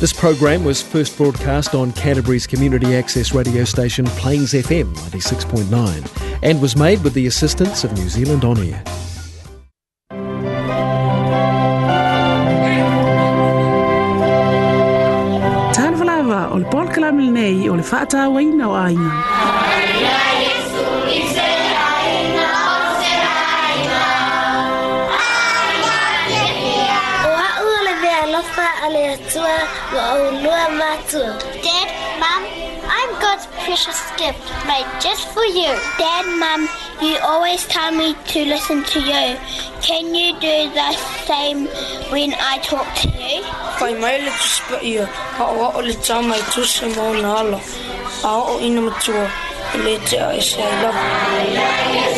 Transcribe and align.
This 0.00 0.12
program 0.12 0.62
was 0.64 0.80
first 0.80 1.16
broadcast 1.16 1.74
on 1.74 1.90
Canterbury's 1.92 2.46
community 2.46 2.94
access 2.94 3.32
radio 3.34 3.64
station 3.64 4.04
Plains 4.20 4.52
FM 4.52 4.94
96.9 4.94 6.38
and 6.44 6.62
was 6.62 6.76
made 6.76 7.02
with 7.02 7.14
the 7.14 7.26
assistance 7.26 7.82
of 7.82 7.92
New 7.94 8.08
Zealand 8.08 8.44
On 8.44 8.56
Air. 8.62 8.80
Tan 15.74 15.96
falava 15.98 16.48
o 16.52 16.58
le 16.62 16.68
polkalame 16.70 17.26
o 17.66 17.74
o 17.74 17.76
Dad, 31.62 32.18
Mom, 32.20 32.88
I'm 32.90 33.20
God's 33.22 33.46
precious 33.64 33.98
gift 34.16 34.42
made 34.66 34.84
just 35.00 35.26
for 35.28 35.44
you. 35.44 35.74
Dad, 35.96 36.26
Mom, 36.38 36.68
you 37.00 37.18
always 37.22 37.66
tell 37.68 37.90
me 37.90 38.12
to 38.26 38.44
listen 38.44 38.84
to 38.84 39.00
you. 39.00 39.36
Can 39.80 40.14
you 40.14 40.34
do 40.34 40.70
the 40.74 40.92
same 41.26 41.66
when 42.12 42.34
I 42.38 42.58
talk 42.62 42.86
to 42.96 43.08
you? 43.08 43.42
Kai 43.78 43.94
mai 43.98 44.18
le 44.22 44.30
tuspa 44.30 44.82
ia, 44.82 45.04
a 45.38 45.44
oa 45.44 45.72
o 45.74 45.78
le 45.80 45.94
tamai 46.08 46.40
tusa 46.52 46.86
mauna 46.96 47.28
ala, 47.42 47.60
a 48.24 48.30
o 48.52 48.58
ina 48.60 48.82
matua, 48.82 49.30
le 49.84 49.96
te 50.06 50.16
a 50.16 50.28
I 50.28 51.44
love 51.54 52.16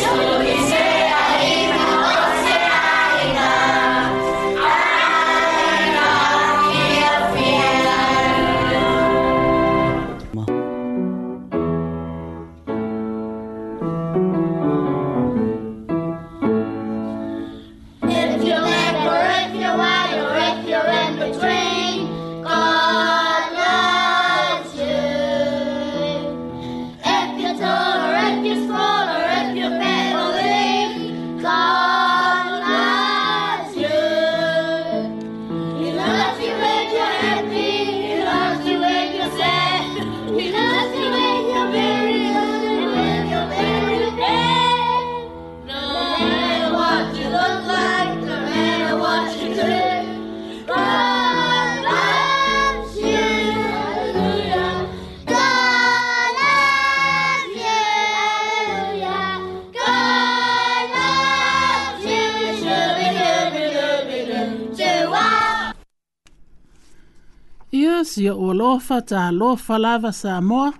nisi 68.17 68.29
o 68.29 68.53
lofa 68.53 69.01
ta 69.01 69.31
lo 69.31 69.57
lava 69.79 70.11
sa 70.11 70.41
moa, 70.41 70.71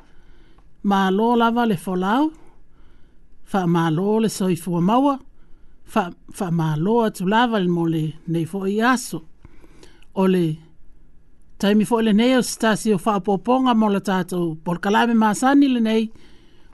ma 0.83 1.09
lo 1.11 1.35
lava 1.35 1.65
le 1.65 1.77
folau, 1.77 2.31
fa 3.43 3.61
ma 3.67 3.89
lo 3.89 4.19
le 4.19 4.29
soifua 4.29 4.81
maua, 4.81 5.17
fa, 5.85 6.11
fa 6.33 6.51
ma 6.51 6.75
lo 6.77 7.01
atu 7.05 7.25
lava 7.27 7.59
le 7.59 7.69
mole 7.69 8.13
nei 8.27 8.45
fo 8.45 8.65
i 8.67 8.81
aso. 8.81 9.19
O 10.15 10.25
le 10.27 10.57
taimi 11.57 11.85
fo 11.85 11.99
le 12.01 12.11
nei 12.13 12.35
o 12.37 12.41
si 12.41 12.91
o 12.93 12.97
fa 12.97 13.19
poponga 13.21 13.73
mo 13.75 13.87
le 13.89 13.99
tatou, 14.01 14.57
por 14.63 14.79
kalame 14.79 15.13
ni 15.55 15.67
le 15.67 15.79
nei, 15.79 16.11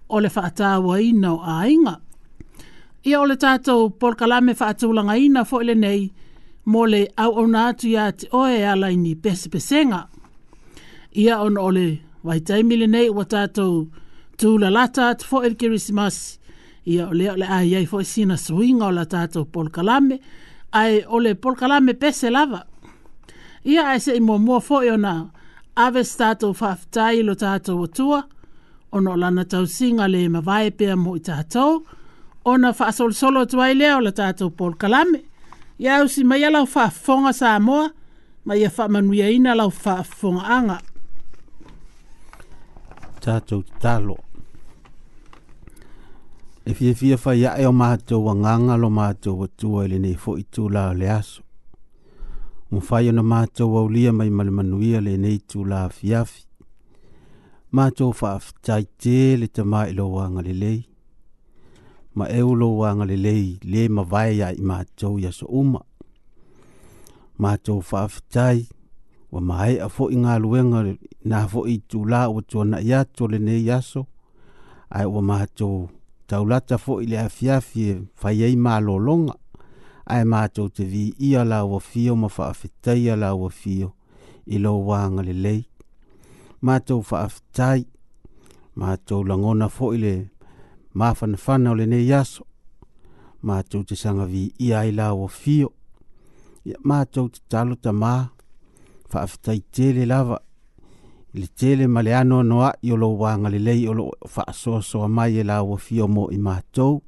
o 0.10 0.20
le 0.20 0.30
fa 0.30 0.42
atawa 0.42 1.00
ina 1.02 1.34
o 1.34 1.40
ainga. 1.46 1.98
Ia 3.06 3.22
o 3.22 3.26
le 3.26 3.36
tatou, 3.36 3.90
por 3.92 4.16
kalame 4.16 4.56
fa 4.56 4.70
atulanga 4.74 5.18
ina 5.18 5.46
fo 5.46 5.60
le 5.62 5.76
nei, 5.76 6.12
Mole 6.70 7.08
au 7.18 7.32
au 7.40 7.48
atu 7.56 7.88
ya 7.90 8.12
te 8.12 8.28
oe 8.34 8.66
ala 8.72 8.90
ini 8.92 9.16
pesipesenga. 9.16 10.00
Pese 10.12 10.17
ia 11.16 11.40
on 11.40 11.58
ole 11.58 12.00
vaitaimi 12.26 12.80
lenei 12.80 13.10
ua 13.10 13.26
tu 13.54 13.92
tulalata 14.42 15.08
atu 15.10 15.26
foʻi 15.30 15.50
le 15.50 15.56
kerisimas 15.56 16.40
ia 16.86 17.08
ole 17.08 17.18
lea 17.24 17.32
ai 17.34 17.40
le 17.40 17.46
aiai 17.48 17.88
sina 18.06 18.38
suiga 18.38 18.86
o 18.88 18.92
la 18.92 19.06
tatou 19.06 19.46
polkalame 19.46 20.20
ae 20.72 21.04
o 21.08 21.20
le 21.24 21.34
polkalame 21.36 21.94
pese 21.94 22.30
lava 22.30 22.60
ia 23.66 23.90
ae 23.92 23.98
seʻi 23.98 24.22
fo 24.46 24.60
foʻi 24.60 24.92
ona 24.94 25.26
ave 25.76 26.04
se 26.04 26.18
tatou 26.18 26.54
faafetai 26.54 27.24
lo 27.24 27.36
tatou 27.36 27.84
atua 27.84 28.24
ona 28.92 29.12
o 29.12 29.18
lana 29.18 29.46
tausiga 29.46 30.08
le 30.08 30.30
mavae 30.30 30.72
pea 30.72 30.96
mo 30.96 31.16
i 31.16 31.20
tatou 31.20 31.84
ona 32.46 32.74
faasolosolo 32.74 33.40
atu 33.42 33.62
ai 33.62 33.76
lea 33.76 33.98
o 33.98 34.02
la 34.02 34.12
tatou 34.12 34.50
polkalame 34.50 35.24
ia 35.80 36.04
usi 36.04 36.24
maia 36.24 36.52
lau 36.52 36.66
faafofoga 36.66 37.34
sa 37.34 37.60
moa 37.60 37.90
ma 38.46 38.54
ia 38.56 38.70
faamanuiaina 38.70 39.56
lau 39.56 39.70
faafofogaaga 39.72 40.80
tātou 43.28 43.64
talo. 43.84 44.16
E 46.68 46.74
fia 46.76 46.94
fia 47.00 47.18
fai 47.20 47.44
ae 47.50 47.66
o 47.68 47.74
mātou 47.76 48.24
wa 48.26 48.34
nganga 48.36 48.76
lo 48.80 48.90
mātou 48.94 49.38
wa 49.42 49.48
tua 49.60 49.84
ele 49.88 50.00
nei 50.04 50.16
fo 50.20 50.38
i 50.40 50.46
tū 50.56 50.68
la 50.72 50.90
le 50.96 51.10
aso. 51.12 51.44
Un 52.72 52.84
fai 52.84 53.08
ona 53.12 53.24
mātou 53.24 53.78
au 53.80 53.90
lia 53.92 54.12
mai 54.14 54.30
malamanuia 54.32 55.00
le 55.04 55.14
nei 55.24 55.42
tū 55.52 55.66
la 55.68 55.86
fiafi. 55.98 56.44
Mātou 57.76 58.16
fa 58.16 58.34
afitai 58.40 58.88
te 59.02 59.18
le 59.40 59.48
tamā 59.56 59.86
ilo 59.92 60.08
wa 60.12 60.28
lei. 60.44 60.86
Ma 62.18 62.28
eu 62.34 62.54
lo 62.56 62.70
wa 62.80 62.94
lei 63.06 63.58
le 63.64 63.88
ma 63.90 64.04
vai 64.04 64.38
ya 64.40 64.52
i 64.56 64.60
mātou 64.64 65.20
ya 65.20 65.32
so 65.32 65.48
uma. 65.48 65.80
Mātou 67.40 67.82
fa 67.86 68.04
afitai 68.08 68.68
wa 69.32 69.42
mai 69.44 69.80
a 69.84 69.90
fo 69.92 70.08
i 70.12 70.16
ngā 70.18 70.40
luenga 70.40 70.84
na 71.30 71.40
fo 71.52 71.62
i 71.76 71.78
tu 71.90 72.00
la 72.12 72.22
o 72.36 72.42
tu 72.50 72.60
na 72.72 72.78
ya 72.90 73.00
tu 73.16 73.24
le 73.32 73.40
ne 73.48 73.56
ya 73.70 73.78
so 73.92 74.02
ai 74.98 75.06
o 75.18 75.20
ma 75.30 75.38
tu 75.58 75.70
tau 76.30 76.44
la 76.52 76.58
ta 76.70 76.76
fo 76.84 76.94
i 77.04 77.06
le 77.12 77.18
afia 77.28 77.56
fi 77.70 77.84
fa 78.22 78.30
ye 78.40 78.48
ma 78.66 78.74
lo 78.88 78.96
longa 79.08 79.36
ai 80.14 80.24
ma 80.32 80.42
tu 80.56 80.64
te 80.76 80.84
vi 80.92 81.04
i 81.28 81.30
ala 81.42 81.60
o 81.76 81.80
fi 81.90 82.02
o 82.12 82.16
ma 82.22 82.30
fa 82.36 82.44
afita 82.52 82.92
i 83.02 83.06
ala 83.16 83.30
o 83.46 83.50
fi 83.60 83.74
o 83.88 83.90
i 84.56 84.58
lo 84.64 84.74
wa 84.88 85.00
le 85.28 85.34
lei 85.46 85.62
ma 86.66 86.76
tu 86.88 86.96
fa 87.10 87.18
afita 87.28 87.70
i 87.80 87.84
ma 88.80 88.90
tu 89.08 89.16
la 89.30 89.36
ngona 89.42 89.68
fo 89.76 89.86
i 89.98 90.00
le 90.06 90.16
ma 91.00 91.08
fa 91.18 91.26
na 91.32 91.38
fa 91.44 91.54
na 91.64 91.70
le 91.80 91.86
ne 91.94 92.00
ya 92.12 92.22
so 92.34 92.44
ma 93.48 93.56
tu 93.70 93.78
te 93.88 93.94
sanga 94.02 94.26
vi 94.34 94.44
i 94.66 94.68
ai 94.80 94.90
la 95.00 95.08
o 95.24 95.28
fi 95.42 95.56
o 95.68 95.70
ma 96.90 96.98
tu 97.14 97.22
te 97.34 97.40
talo 97.52 97.76
ta 97.84 97.92
ma 98.02 98.14
fa 99.12 99.18
afita 99.26 99.52
i 99.60 99.62
te 99.74 99.86
le 99.98 100.06
lava 100.14 100.38
i 101.34 101.48
tele 101.48 101.88
maleano 101.88 102.44
noa 102.44 102.66
ano 102.66 102.72
anoaʻi 102.72 102.94
o 102.94 102.98
lou 102.98 103.26
agalelei 103.26 103.88
o 103.88 103.94
loo 103.94 104.12
faasoasoa 104.28 105.08
mai 105.08 105.38
e 105.40 105.44
lauafia 105.44 106.08
mo 106.08 106.30
i 106.32 106.38
matou 106.38 107.02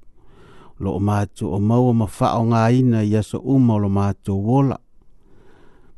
loo 0.80 0.98
o 1.42 1.60
mau 1.60 1.94
ma 1.94 2.06
faaaogāina 2.06 3.04
i 3.04 3.16
aso 3.18 3.40
uma 3.40 3.74
o 3.74 3.78
lo 3.80 3.90
matou 3.90 4.50
ola 4.58 4.78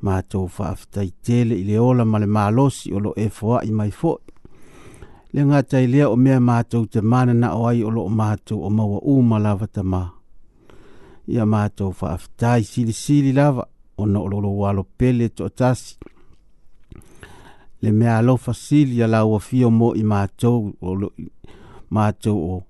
matou 0.02 0.48
faafetai 0.48 1.12
tele 1.24 1.62
ile 1.62 1.80
ola 1.80 2.06
male 2.06 2.24
e 2.24 2.28
le 2.28 2.32
malosi 2.34 2.94
o 2.94 3.00
loo 3.00 3.14
efoaʻi 3.16 3.72
mai 3.72 3.90
foʻi 3.90 4.30
le 5.34 5.44
gata 5.46 5.80
i 5.82 5.88
lea 5.88 6.10
o 6.10 6.16
me 6.16 6.40
matou 6.40 6.86
te 6.86 7.02
mana 7.02 7.34
na 7.34 7.56
o 7.56 7.66
ai 7.68 7.84
o 7.84 7.90
loo 7.90 8.10
matou 8.10 8.64
o 8.64 8.70
maua 8.70 9.00
uma 9.04 9.40
lava 9.40 9.68
tamā 9.68 10.10
ia 11.28 11.46
matou 11.46 11.94
sili 11.94 12.66
silisili 12.70 13.34
lava 13.34 13.64
ona 13.98 14.20
o 14.20 14.28
lolou 14.30 14.66
alopele 14.68 15.28
toʻatasi 15.28 15.98
le 17.82 17.92
mea 17.92 18.18
alo 18.18 18.38
fasili 18.38 19.00
ya 19.00 19.08
lau 19.08 19.36
afio 19.36 19.70
mo 19.72 19.94
i 19.96 20.04
mātou 20.04 20.74
o 20.82 20.94
mātou 21.90 22.42
o 22.54 22.64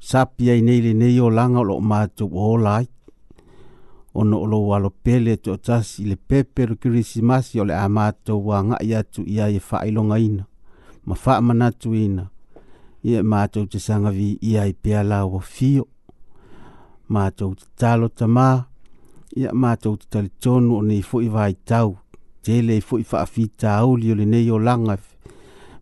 sapi 0.00 0.50
ai 0.50 0.62
nei 0.64 0.80
le 0.80 0.92
nei 0.94 1.20
o 1.20 1.28
lo 1.30 1.76
o 1.76 1.80
mātou 1.80 2.30
o 2.32 2.56
lai 2.56 2.86
o 4.14 4.24
no 4.24 4.44
lo 4.46 4.58
walo 4.66 4.90
pele 4.90 5.32
e 5.32 5.36
to 5.36 5.56
tasi 5.56 6.04
le 6.06 6.16
pepe 6.16 6.66
ro 6.66 6.76
kirisimasi 6.76 7.60
o 7.60 7.64
le 7.64 7.74
a 7.74 7.86
mātou 7.88 8.40
wa 8.48 8.62
ngā 8.62 8.76
i 8.84 8.94
atu 8.94 9.22
i 9.26 9.40
ai 9.40 9.56
e 9.56 10.44
ma 11.06 11.14
wha 11.24 11.40
manatu 11.40 11.94
ina 11.94 12.24
i 13.04 13.12
e 13.14 13.20
mātou 13.22 13.66
te 13.70 13.78
sanga 13.78 14.10
vi 14.10 14.38
i 14.42 14.56
ai 14.58 14.72
pia 14.72 15.02
lau 15.04 15.36
afio 15.38 15.84
mātou 17.08 17.52
te 17.54 17.66
talo 17.78 18.08
tamā 18.08 18.64
ia 19.36 19.50
e 19.50 19.52
mātou 19.54 19.96
te 20.00 20.06
talitonu 20.10 20.78
o 20.78 20.82
nei 20.82 21.02
fo 21.06 21.20
i 21.22 21.28
tau 21.68 21.94
tele 22.46 22.76
e 22.76 22.78
i 22.78 22.84
fwy 22.88 23.02
fa 23.02 23.20
afita 23.26 23.74
au 23.76 23.96
li 23.96 24.12
ole 24.12 24.24
nei 24.24 24.50
o 24.50 24.58
langa 24.66 24.96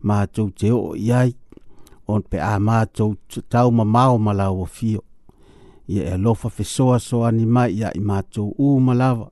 ma 0.09 0.17
tau 0.35 0.49
te 0.59 0.69
o 0.73 0.83
iai 1.09 1.31
on 2.13 2.23
pe 2.31 2.37
a 2.41 2.55
ma 2.67 2.79
tau 2.97 3.11
tau 3.53 3.69
ma 3.79 3.85
mao 3.95 4.17
ma 4.27 4.33
lau 4.41 4.55
o 4.65 4.65
fio 4.77 5.01
ia 5.95 6.03
e 6.15 6.17
lofa 6.25 6.49
fe 6.57 6.65
soa 6.75 6.99
soa 7.09 7.29
ni 7.37 7.45
mai 7.55 7.71
ia 7.81 7.89
i 8.01 8.01
ma 8.09 8.19
tau 8.33 8.49
u 8.65 8.69
ma 8.87 8.95
lava 9.03 9.27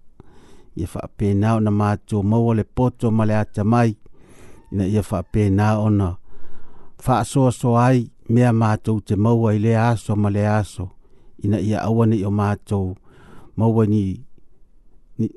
ia 0.79 0.87
fa 0.93 1.01
pe 1.17 1.27
nao 1.35 1.41
na 1.41 1.57
ona 1.57 1.71
ma 1.81 1.91
tau 2.09 2.21
maua 2.31 2.53
le 2.59 2.65
poto 2.77 3.07
ma 3.17 3.25
le 3.29 3.35
ata 3.43 3.63
mai 3.73 3.91
ina 4.73 4.85
ia 4.95 5.03
fa 5.11 5.19
pe 5.33 5.43
na 5.59 5.67
ona 5.87 6.09
fa 7.05 7.15
soa 7.31 7.51
soa 7.61 7.81
ai 7.89 7.99
mea 8.33 8.53
ma 8.61 8.71
tau 8.85 8.97
te 9.07 9.15
maua 9.25 9.49
i 9.57 9.63
le 9.67 9.73
aso 9.91 10.13
ma 10.23 10.29
le 10.37 10.43
aso 10.59 10.85
ina 11.45 11.59
ia 11.69 11.79
awane 11.89 12.17
i 12.17 12.25
o 12.25 12.31
ma 12.39 12.49
tau 12.69 12.87
maua 13.59 13.85
ni 13.93 14.03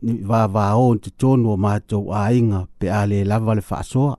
ni 0.02 0.14
vava 0.24 0.76
o 0.76 0.96
te 0.98 1.10
tonu 1.20 1.56
ma 1.56 1.58
mātou 1.66 2.12
a 2.14 2.24
inga 2.34 2.62
pe 2.80 2.90
a 2.92 3.06
le 3.10 3.24
lava 3.26 3.56
le 3.56 3.64
whaasoa. 3.70 4.18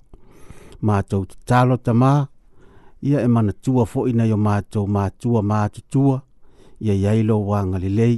Mātou 0.83 1.25
te 1.27 1.37
talo 1.49 1.77
ta 1.79 1.93
mā, 1.95 2.11
ia 3.03 3.23
e 3.25 3.29
mana 3.29 3.53
tua 3.53 3.87
fo 3.87 4.07
ina 4.11 4.27
yo 4.29 4.37
mātou 4.37 4.87
mātua 4.87 5.43
mātu 5.43 5.83
tua, 5.93 6.19
ia 6.81 6.95
yailo 6.95 7.39
wanga 7.49 7.79
le 7.79 7.89
lei, 7.89 8.15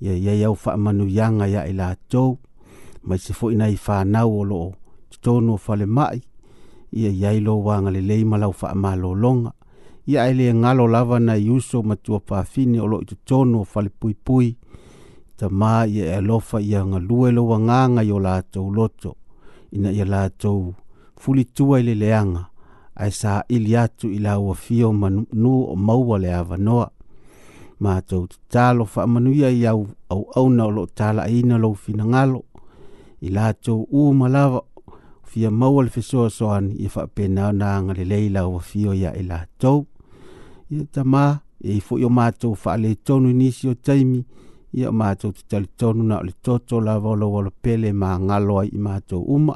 ia 0.00 0.12
yai 0.42 0.50
fa 0.56 0.76
manu 0.76 1.06
yanga 1.08 1.46
ya 1.48 1.64
ila 1.68 1.92
lātou, 1.92 2.36
mai 3.02 3.18
se 3.18 3.32
fo 3.34 3.50
ina 3.54 3.68
i 3.70 3.76
whanau 3.86 4.40
o 4.40 4.44
loo, 4.44 4.68
te 5.10 5.20
tonu 5.26 5.54
o 5.56 5.60
whale 5.66 5.86
mai, 5.86 6.20
ia 6.90 7.10
yailo 7.12 7.56
wanga 7.64 7.90
le 7.94 8.00
lei 8.02 8.24
malau 8.24 8.54
wha 8.60 8.74
malo 8.74 9.14
longa, 9.14 9.52
ia 10.06 10.28
ele 10.30 10.52
ngalo 10.54 10.86
lava 10.86 11.18
na 11.20 11.36
iuso 11.38 11.82
matua 11.82 12.20
pāwhine 12.22 12.80
o 12.82 12.86
loo 12.86 13.02
i 13.02 13.06
te 13.12 13.16
tonu 13.26 13.60
o 13.60 13.66
whale 13.74 13.90
pui 14.00 14.14
pui, 14.14 14.52
ta 15.36 15.46
mā 15.48 15.86
ia 15.88 16.04
e 16.10 16.16
alofa 16.16 16.60
ia 16.64 16.80
ngā 16.88 16.98
lue 17.08 17.30
lo 17.32 17.44
wanganga 17.50 18.02
i 18.02 18.10
o 18.12 18.18
lātou 18.18 18.70
loto. 18.74 19.14
Ina 19.76 19.92
ia 19.92 20.04
lātou 20.08 20.70
fuli 21.20 21.44
tua 21.44 21.80
i 21.80 21.84
le 21.86 21.94
leanga. 21.94 22.46
Ai 22.96 23.10
sā 23.12 23.42
ili 23.52 23.74
atu 23.76 24.08
i 24.08 24.18
lau 24.24 24.54
fio 24.56 24.90
ma 24.96 25.10
nu 25.12 25.52
o 25.68 25.74
maua 25.76 26.16
le 26.18 26.30
awa 26.34 26.56
noa. 26.56 26.86
Mā 27.84 27.98
tau 28.08 28.22
te 28.26 28.38
tālo 28.54 28.86
wha 28.94 29.04
manuia 29.06 29.50
i 29.52 29.66
au 29.68 29.82
au 30.08 30.22
au 30.40 30.46
na 30.48 30.64
lo 30.66 30.86
tāla 30.88 31.26
ina 31.28 31.58
lo 31.60 31.74
fina 31.74 32.04
ngalo. 32.08 32.40
I 33.20 33.28
lātou 33.36 33.84
u 33.90 34.06
malawa 34.16 34.62
fia 35.24 35.50
maua 35.50 35.84
le 35.84 35.90
fesoa 35.92 36.30
soani 36.30 36.78
i 36.78 36.88
wha 36.88 37.04
pēnā 37.06 37.50
nā 37.52 37.74
ngā 37.84 37.98
le 37.98 38.04
leila 38.14 38.46
o 38.48 38.56
fio 38.64 38.94
ia 38.96 39.12
i 39.12 39.22
lātou. 39.28 39.84
Ia 40.72 40.86
ta 40.92 41.04
mā 41.04 41.26
e 41.60 41.76
i 41.76 41.80
fo 41.84 41.98
i 42.00 42.04
o 42.04 42.08
mātou 42.08 42.56
wha 42.64 42.76
le 42.80 42.94
tonu 42.96 43.32
nisi 43.36 43.68
o 43.68 43.74
taimi. 43.76 44.18
Ia 44.18 44.24
ia 44.74 44.90
o 44.90 44.92
mātou 44.92 45.30
te 45.34 45.44
talitonu 45.50 46.02
na 46.04 46.18
le 46.22 46.32
toto 46.42 46.80
la 46.80 46.96
volo 46.98 47.30
volo 47.30 47.50
pele 47.62 47.92
ma 47.92 48.16
ngalo 48.18 48.62
i 48.66 48.70
ma 48.76 48.96
mātou 48.98 49.22
uma. 49.26 49.54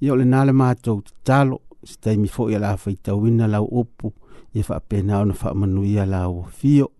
Ia 0.00 0.12
o 0.12 0.16
le 0.16 0.24
nale 0.24 0.52
mātou 0.52 1.00
te 1.06 1.14
talo, 1.24 1.60
stai 1.84 2.16
mi 2.18 2.28
fo 2.28 2.48
i 2.50 2.56
ala 2.58 2.74
fai 2.76 2.96
tawina 3.02 3.46
la 3.48 3.60
upu, 3.62 4.10
ia 4.54 4.64
fa 4.66 4.80
pena 4.80 5.20
ona 5.22 5.34
fa 5.34 5.52
wha 5.52 5.60
manu 5.62 5.84
ia 5.86 6.06
lau 6.06 6.44
fio, 6.50 6.90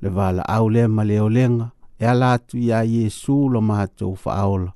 le 0.00 0.10
wala 0.16 0.42
au 0.48 0.68
le 0.68 0.86
ma 0.88 1.04
le 1.04 1.20
olenga 1.20 1.70
e 1.98 2.04
ala 2.06 2.38
tu 2.38 2.58
ia 2.58 2.80
yesu 2.84 3.48
lo 3.48 3.60
ma 3.64 3.84
wha 4.00 4.16
faol 4.16 4.70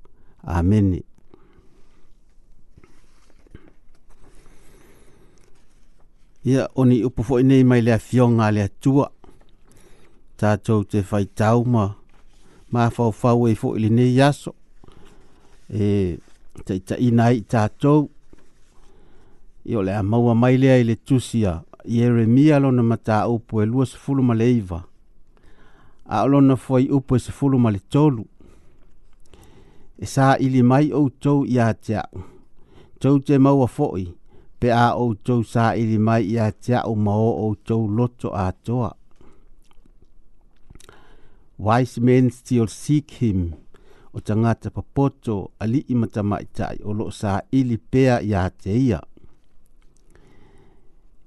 amen 0.45 1.01
Ia, 6.45 6.69
oni 6.81 7.03
upu 7.05 7.21
fo 7.23 7.37
nei 7.45 7.65
mai 7.69 7.83
le 7.85 7.99
fionga 8.01 8.47
lea 8.51 8.69
tua, 8.81 9.05
tātou 10.41 10.85
te 10.89 11.03
whai 11.11 11.27
tauma 11.37 11.83
mā 12.73 12.87
whau 12.97 13.11
whau 13.23 13.43
e 13.49 13.53
fōi 13.61 13.83
lene 13.85 14.07
i 14.09 14.15
e 15.69 16.17
te 16.65 16.79
ta 16.89 16.97
ina 17.03 17.27
i 17.37 17.43
tātou 17.45 18.07
i 19.69 19.77
ole 19.77 19.93
a 19.93 20.03
maua 20.03 20.33
mai 20.35 20.57
lea 20.57 20.79
i 20.81 20.87
le 20.89 20.97
tusia 21.09 21.53
i 21.85 22.01
ere 22.07 22.25
mi 22.29 22.47
alona 22.57 22.83
ma 22.85 22.97
tā 22.97 23.19
upo 23.29 23.61
e 23.63 23.67
lua 23.69 23.87
se 23.87 23.99
fulu 24.01 24.23
ma 24.31 24.35
le 24.39 24.47
iwa 24.57 24.79
a 26.09 26.21
alona 26.25 26.57
fōi 26.57 26.89
upo 26.97 27.17
e 27.17 27.21
se 27.27 27.33
fulu 27.37 27.59
ma 27.61 27.71
le 27.77 27.81
tolu 27.93 28.25
e 30.01 30.09
sā 30.09 30.31
ili 30.41 30.63
mai 30.65 30.89
o 30.97 31.03
tau 31.21 31.45
i 31.45 31.59
a 31.61 31.69
te 31.75 31.99
au 32.01 32.25
tau 33.01 33.21
te 33.21 33.37
maua 33.39 33.69
fōi 33.77 34.07
pe 34.61 34.73
a 34.73 34.89
o 34.97 35.13
tau 35.27 35.45
sā 35.49 35.75
ili 35.83 35.99
mai 36.01 36.33
i 36.33 36.41
a 36.41 36.49
te 36.53 36.79
au 36.81 36.97
ma 36.97 37.15
o 37.47 37.53
tau 37.69 37.85
loto 37.99 38.33
a 38.37 38.49
toa 38.65 38.95
wise 41.61 42.01
men 42.01 42.31
still 42.33 42.67
seek 42.69 43.11
him 43.21 43.53
o 44.13 44.21
changa 44.21 44.55
cha 44.63 44.71
papoto 44.71 45.51
ali 45.59 45.79
i 45.89 45.95
matama 45.95 46.39
i 46.41 46.47
tai 46.57 46.77
sa 47.13 47.41
ili 47.51 47.77
pea 47.91 48.21
ya 48.23 48.51
te 48.51 48.73
e 48.73 48.93
ai 48.93 49.03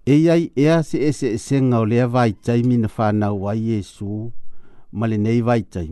E 0.06 0.16
iai 0.24 0.44
ea 0.64 0.78
se 0.88 0.98
ese 1.08 1.28
e 1.34 1.38
se 1.46 1.56
e 1.58 1.62
ngau 1.70 1.86
lea 1.92 2.08
vai 2.16 2.32
tai 2.46 2.62
mina 2.70 2.90
whanau 2.98 3.42
wa 3.44 3.54
Yesu 3.68 4.14
male 5.00 5.18
nei 5.26 5.42
vai 5.48 5.62
tai. 5.74 5.90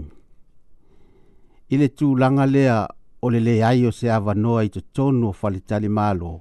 Ile 1.73 1.87
tū 1.97 2.09
langa 2.19 2.45
lea 2.55 2.77
o 3.23 3.27
le 3.33 3.39
le 3.39 3.55
ai 3.69 3.85
o 3.87 3.91
se 3.91 4.09
awa 4.17 4.33
noa 4.43 4.65
i 4.67 4.69
te 4.73 4.81
tonu 4.95 5.27
o 5.29 5.31
falitali 5.41 5.89
malo. 5.99 6.33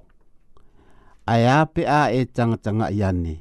Ai 1.30 1.44
a 1.46 1.58
pe 1.74 1.82
a 1.86 2.00
e 2.10 2.20
tangatanga 2.34 2.86
i 2.90 3.00
ane 3.08 3.36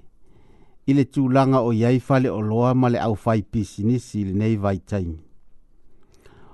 ile 0.89 1.03
le 1.03 1.05
tūlanga 1.13 1.59
o 1.61 1.69
iai 1.75 1.99
fale 2.01 2.29
o 2.33 2.39
loa 2.41 2.71
male 2.73 2.97
au 3.03 3.13
fai 3.15 3.43
pisi 3.51 3.83
nisi 3.85 4.23
le 4.25 4.33
nei 4.33 4.55
vai 4.57 4.79
taimi. 4.79 5.17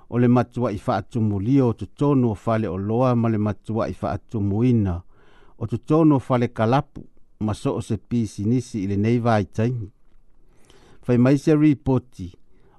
O 0.10 0.20
le 0.20 0.28
matua 0.28 0.72
i 0.72 0.78
faa 0.80 1.02
tumulia 1.02 1.64
o 1.66 1.74
tu 1.74 1.86
tono 1.88 2.34
fale 2.36 2.68
o 2.68 2.76
loa 2.78 3.14
male 3.16 3.38
le 3.38 3.38
matua 3.40 3.88
i 3.88 3.94
faa 3.96 4.18
tumuina 4.18 4.98
o 5.58 5.66
tu 5.68 5.78
tono 5.88 6.20
fale 6.20 6.48
kalapu 6.52 7.02
maso 7.40 7.70
so 7.72 7.76
o 7.78 7.82
se 7.82 7.98
pisi 7.98 8.44
nisi 8.46 8.84
i 8.84 8.88
le 8.92 8.96
nei 8.98 9.20
vai 9.20 9.46
taimi. 9.50 9.88
Fai 11.02 11.18
mai 11.18 11.38
se 11.38 11.56
ripoti 11.56 12.28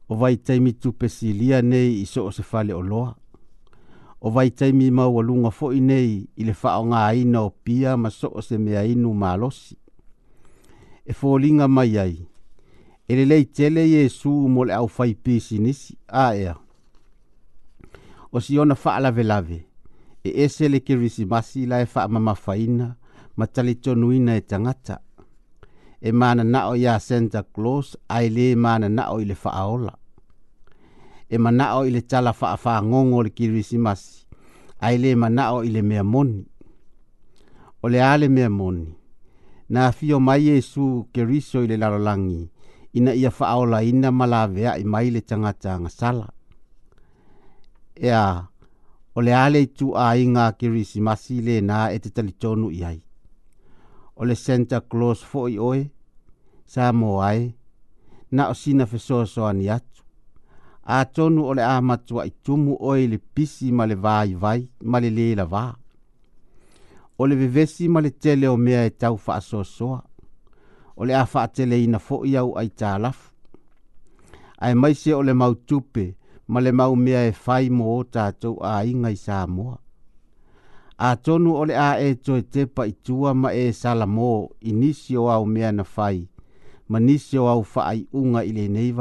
o 0.09 0.15
vai 0.17 0.37
taimi 0.37 0.73
tu 0.77 0.93
lia 1.41 1.63
nei 1.63 2.01
i 2.01 2.05
so 2.07 2.25
o 2.27 2.31
se 2.31 2.43
fale 2.43 2.73
o 2.75 2.81
loa. 2.83 3.15
O 4.21 4.31
vai 4.31 4.51
taimi 4.51 4.91
maua 4.91 5.23
lunga 5.23 5.51
fo 5.51 5.73
i 5.73 5.81
nei 5.81 6.27
i 6.37 6.45
le 6.45 6.53
faa 6.53 6.81
o 7.45 7.51
pia 7.65 7.97
maso 7.97 8.19
so 8.19 8.29
o 8.35 8.41
se 8.43 8.59
mea 8.59 8.83
inu 8.85 9.15
malosi. 9.15 9.75
Ma 9.77 9.86
e 11.09 11.13
fōlinga 11.13 11.69
mai 11.69 11.97
ai. 11.99 12.19
E 13.09 13.15
le 13.15 13.25
lei 13.25 13.47
tele 13.51 13.87
Jesu 13.89 14.29
mo 14.55 14.65
le 14.65 14.73
au 14.75 14.89
fai 14.89 15.15
pisi 15.15 15.59
nisi 15.59 15.97
a 16.09 16.35
ea. 16.35 16.55
O 18.35 18.39
si 18.45 18.59
ona 18.59 18.75
faa 18.75 18.99
lave 19.01 19.23
lave, 19.23 19.61
e 20.27 20.45
ese 20.45 20.69
le 20.69 20.81
kirisi 20.81 21.25
masi 21.27 21.67
la 21.71 21.79
e 21.81 21.87
faa 21.87 22.07
mama 22.15 22.35
faina, 22.35 22.89
ma 23.39 23.45
tali 23.55 23.75
tonuina 23.85 24.33
e 24.37 24.41
tangata. 24.51 24.97
E 26.07 26.11
mana 26.13 26.43
nao 26.45 26.75
ya 26.85 26.99
Santa 26.99 27.43
Claus, 27.55 27.89
ai 28.15 28.27
le 28.37 28.47
mana 28.65 28.89
nao 28.99 29.17
i 29.21 29.25
le 29.31 29.35
faa 29.43 29.63
ola. 29.75 29.95
E 31.33 31.37
mana 31.43 31.57
nao 31.65 31.81
i 31.87 31.91
le 31.95 32.03
tala 32.11 32.33
faa 32.41 32.57
faa 32.65 32.83
ngongo 32.89 33.19
le 33.25 33.31
kirisi 33.37 33.79
masi, 33.87 34.27
ai 34.87 34.97
le 35.03 35.11
mana 35.21 35.35
nao 35.39 35.59
i 35.67 35.71
le 35.75 35.83
mea 35.89 36.05
moni. 36.13 36.43
O 37.83 37.87
le 37.93 38.01
ale 38.13 38.29
mea 38.37 38.51
moni 38.51 38.87
na 39.69 39.93
fio 39.93 40.21
mai 40.21 40.47
Yesu 40.47 41.07
keriso 41.13 41.63
i 41.63 41.67
le 41.67 41.77
lalolagi 41.77 42.51
ina 42.93 43.13
ia 43.15 43.31
faaolaina 43.31 44.11
ma 44.19 44.27
laveaʻi 44.27 44.85
mai 44.93 45.09
le 45.15 45.21
tagata 45.29 45.71
agasala 45.77 46.27
ea 48.11 48.27
o 49.15 49.19
le 49.27 49.33
a 49.35 49.47
le 49.53 49.61
itūāiga 49.67 50.45
kerisimasi 50.59 51.37
lenā 51.47 51.79
e 51.97 51.99
te 51.99 52.11
talitonu 52.15 52.71
i 52.79 52.81
ai 52.87 52.99
ole 54.21 54.29
le 54.35 54.35
santa 54.35 54.79
clos 54.91 55.21
foʻi 55.31 55.55
oe 55.71 55.83
sa 56.73 56.93
mo 56.93 57.21
ae 57.29 57.43
na 58.31 58.43
o 58.53 58.55
sina 58.55 58.85
fesoasoani 58.91 59.67
atu 59.77 60.03
atonu 60.99 61.43
o 61.51 61.53
le 61.59 61.63
a 61.75 61.77
matuaʻi 61.89 62.31
tumu 62.45 62.73
oe 62.91 63.03
i 63.05 63.09
le 63.13 63.19
pisi 63.35 63.67
ma 63.77 63.85
le 63.87 63.95
vaivai 64.05 64.61
ma 64.91 64.97
le 65.03 65.11
lē 65.17 65.27
lavā 65.43 65.67
o 67.19 67.27
le 67.27 67.35
vevesi 67.37 67.89
ma 67.89 68.01
le 68.01 68.11
tele 68.11 68.49
o 68.49 68.57
mea 68.57 68.85
e 68.87 68.91
tau 68.91 69.17
faasoasoa 69.17 70.01
o 70.97 71.05
le 71.05 71.15
a 71.17 71.25
faateleina 71.27 71.99
foʻi 72.07 72.37
au 72.39 72.57
ai 72.59 72.69
talafu 72.69 73.31
ae 74.61 74.75
maise 74.75 75.15
o 75.15 75.23
le 75.23 75.33
mautupe 75.33 76.15
ma 76.49 76.61
le 76.61 76.73
mau 76.73 76.97
mea 76.97 77.27
e 77.29 77.33
fai 77.33 77.71
mo 77.71 77.97
o 77.99 78.05
tatou 78.05 78.57
aiga 78.65 79.11
i 79.11 79.17
samoa 79.17 79.79
atonu 80.99 81.55
o 81.57 81.65
le 81.65 81.75
a 81.79 81.99
e 82.01 82.15
toe 82.15 82.43
tepa 82.43 82.87
itua 82.87 83.35
ma 83.35 83.53
e 83.55 83.73
sala 83.73 84.07
mo 84.07 84.49
i 84.61 84.73
nisi 84.73 85.17
o 85.17 85.31
au 85.31 85.47
mea 85.47 85.73
na 85.73 85.85
fai 85.85 86.29
ma 86.89 87.01
nisi 87.01 87.39
o 87.39 87.49
au 87.49 87.63
faaiʻuga 87.63 88.45
i 88.45 88.53
lenei 88.53 88.93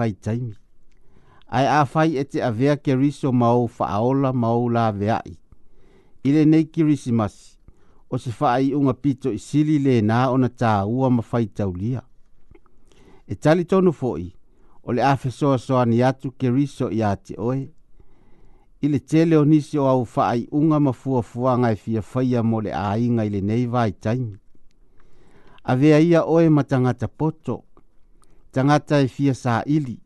Ai 1.47 1.67
a 1.67 1.81
afai 1.81 2.17
e 2.17 2.23
te 2.23 2.41
avea 2.43 2.75
keriso 2.77 3.31
ma 3.31 3.49
ou 3.53 3.67
faaola 3.67 4.33
ma 4.33 4.49
ou 4.49 4.69
laveaʻi 4.69 5.35
i 6.23 6.31
lenei 6.31 6.65
kirisimasi 6.65 7.54
o 8.09 8.17
se 8.17 8.31
faa 8.31 8.59
i 8.59 8.73
unga 8.75 8.93
pito 8.93 9.31
i 9.33 9.39
sili 9.39 9.79
le 9.79 10.01
na 10.01 10.29
o 10.31 10.37
na 10.37 10.49
taa 10.49 10.85
ua 10.85 11.09
mawhai 11.09 11.45
taulia. 11.45 12.01
E 13.27 13.35
tali 13.35 13.65
tonu 13.65 13.91
fo'i, 13.93 14.27
o 14.83 14.93
le 14.93 15.03
afe 15.03 15.31
soa 15.31 15.57
soa 15.57 15.85
ni 15.85 16.03
atu 16.03 16.31
ke 16.31 16.49
riso 16.51 16.89
i 16.91 17.03
ate 17.03 17.33
oe. 17.37 17.63
I 18.81 18.87
le 18.87 18.99
tele 18.99 19.37
o 19.37 19.45
nisi 19.45 19.77
o 19.79 19.87
au 19.89 20.05
faa 20.05 20.33
i 20.35 20.47
unga 20.51 20.79
mafua 20.79 21.21
fua 21.23 21.57
ngai 21.57 21.75
fia 21.75 22.01
faya 22.01 22.43
mo 22.43 22.61
le 22.61 22.71
ainga 22.73 23.23
i 23.25 23.29
le 23.29 23.41
nei 23.41 23.65
vai 23.65 23.91
taimi. 23.91 24.35
A 25.63 25.75
vea 25.75 25.99
ia 25.99 26.21
oe 26.25 26.49
ma 26.49 26.63
tangata 26.63 27.07
poto, 27.07 27.63
tangata 28.51 28.99
e 29.01 29.07
fia 29.07 29.33
saa 29.33 29.63
ili, 29.65 29.99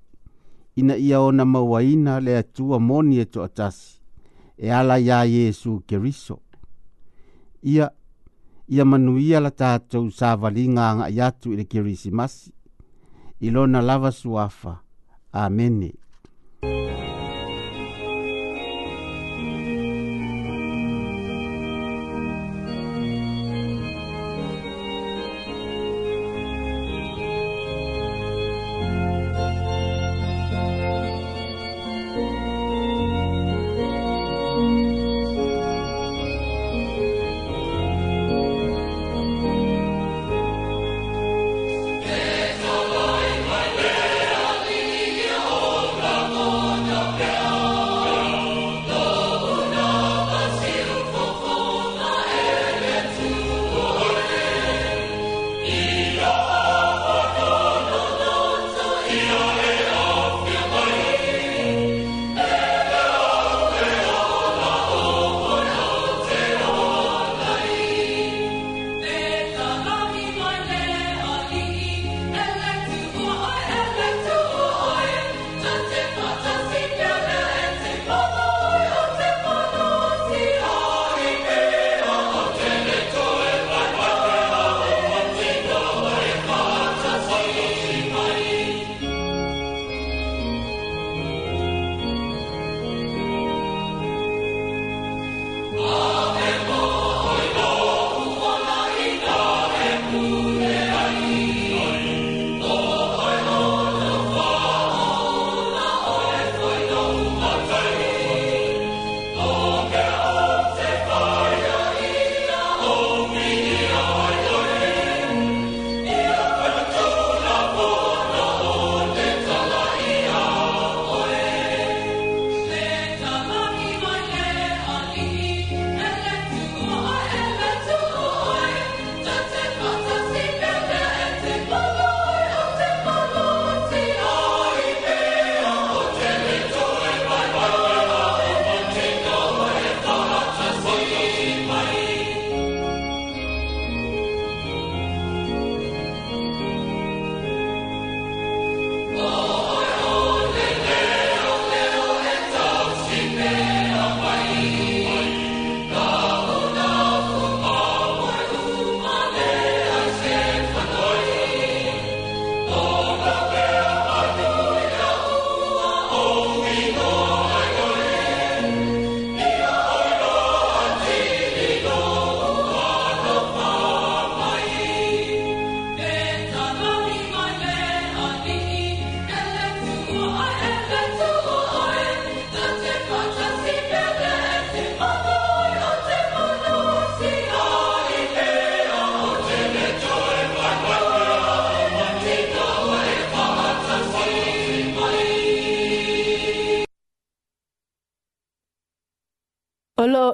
ina 0.76 0.96
ia 0.98 1.20
ona 1.22 1.46
mawaina 1.46 2.20
le 2.20 2.38
atua 2.38 2.80
moni 2.80 3.20
e 3.20 3.26
to 3.26 3.44
atasi, 3.44 4.00
e 4.58 4.72
ala 4.72 4.98
ya 4.98 5.24
Yesu 5.24 5.84
Kirisho. 5.88 6.06
riso. 6.38 6.49
ia 7.62 7.90
ia 8.68 8.86
manuia 8.86 9.40
la 9.40 9.52
tatou 9.52 10.12
savaliga 10.12 10.82
agaʻi 10.92 11.22
atu 11.22 11.54
i 11.54 11.58
le 11.58 11.66
kirisimasi 11.66 12.52
i 13.40 13.50
lona 13.54 13.82
lava 13.82 14.12
suafa 14.12 14.80
amene 15.32 15.92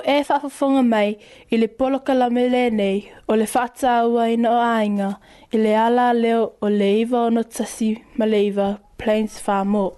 e 0.03 0.23
whafafonga 0.23 0.83
mai 0.83 1.15
i 1.51 1.57
le 1.57 1.67
poloka 1.67 2.13
la 2.15 2.27
nei 2.29 3.05
o 3.27 3.35
le 3.35 3.45
whata 3.53 3.89
aua 4.01 4.27
i 4.29 4.35
no 4.35 4.51
ainga 4.59 5.19
i 5.53 5.57
le 5.57 5.75
ala 5.77 6.13
leo 6.13 6.53
o 6.61 6.67
le 6.69 6.87
iwa 7.01 7.25
o 7.25 7.29
no 7.29 7.43
tasi 7.43 7.95
ma 8.17 8.25
le 8.25 8.39
iwa 8.47 8.79
Plains 8.97 9.39
Farm 9.39 9.75
o. 9.75 9.91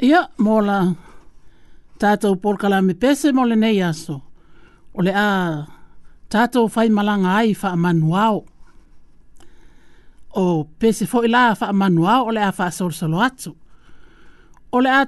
Ia, 0.00 0.28
mōla, 0.40 0.94
tātou 2.00 2.38
poloka 2.40 2.68
la 2.68 2.80
me 2.82 2.94
pese 2.96 3.32
mo 3.32 3.44
le 3.44 3.54
nei 3.56 3.82
aso. 3.84 4.20
O 4.96 5.04
le 5.04 5.12
a, 5.12 5.64
tātou 6.32 6.70
fai 6.72 6.88
malanga 6.88 7.34
ai 7.42 7.52
wha 7.52 7.72
a 7.72 7.76
manuao. 7.76 8.42
O 10.36 10.42
pese 10.80 11.06
fo 11.08 11.20
i 11.24 11.28
la 11.28 11.50
wha 11.52 11.68
a 11.68 11.72
manuao 11.76 12.28
o 12.30 12.34
le 12.34 12.42
a 12.44 12.52
wha 12.56 12.70
solo 12.72 12.90
solo 12.96 13.20
atu 13.20 13.52
o 14.70 14.80
le 14.80 14.90
a 14.90 15.02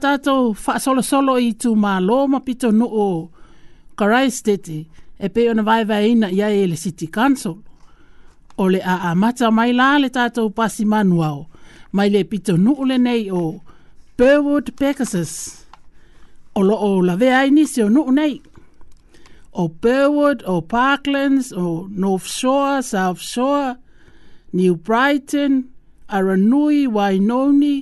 solo 0.81 1.03
solo 1.03 1.39
i 1.39 1.53
tū 1.55 1.75
mā 1.77 1.99
lō 2.03 2.19
ma 2.31 2.41
pito 2.41 2.71
nu 2.73 2.87
o 2.89 3.07
Karai 3.99 4.31
Stete 4.31 4.79
e 5.19 5.29
pe 5.29 5.49
ona 5.51 5.63
vaiva 5.63 5.95
vai 5.97 6.11
ina 6.13 6.29
ia 6.31 6.47
e 6.49 6.67
le 6.67 6.77
City 6.77 7.07
Council. 7.09 7.57
O 8.59 8.69
le 8.69 8.81
a 8.83 9.11
a 9.11 9.15
mata 9.15 9.51
mai 9.51 9.73
lā 9.75 9.99
le 10.01 10.09
tātou 10.11 10.51
pasi 10.55 10.85
manuao 10.87 11.47
mai 11.93 12.09
le 12.11 12.25
pito 12.31 12.57
nu 12.57 12.75
o 12.79 12.85
le 12.85 12.99
nei 12.99 13.31
o 13.31 13.61
Burwood 14.19 14.73
Pegasus. 14.79 15.65
O 16.55 16.61
lo 16.63 16.75
o 16.75 16.93
la 17.03 17.17
vea 17.17 17.45
inisi 17.47 17.83
o 17.83 17.89
nu 17.89 18.03
o 18.03 18.11
nei. 18.11 18.41
O 19.53 19.69
Burwood, 19.69 20.43
o 20.47 20.61
Parklands, 20.61 21.53
o 21.53 21.89
North 21.91 22.27
Shore, 22.27 22.83
South 22.83 23.19
Shore, 23.21 23.77
New 24.53 24.77
Brighton, 24.77 25.65
Aranui, 26.09 26.87
Wainoni, 26.87 26.87
Wainoni, 26.87 27.77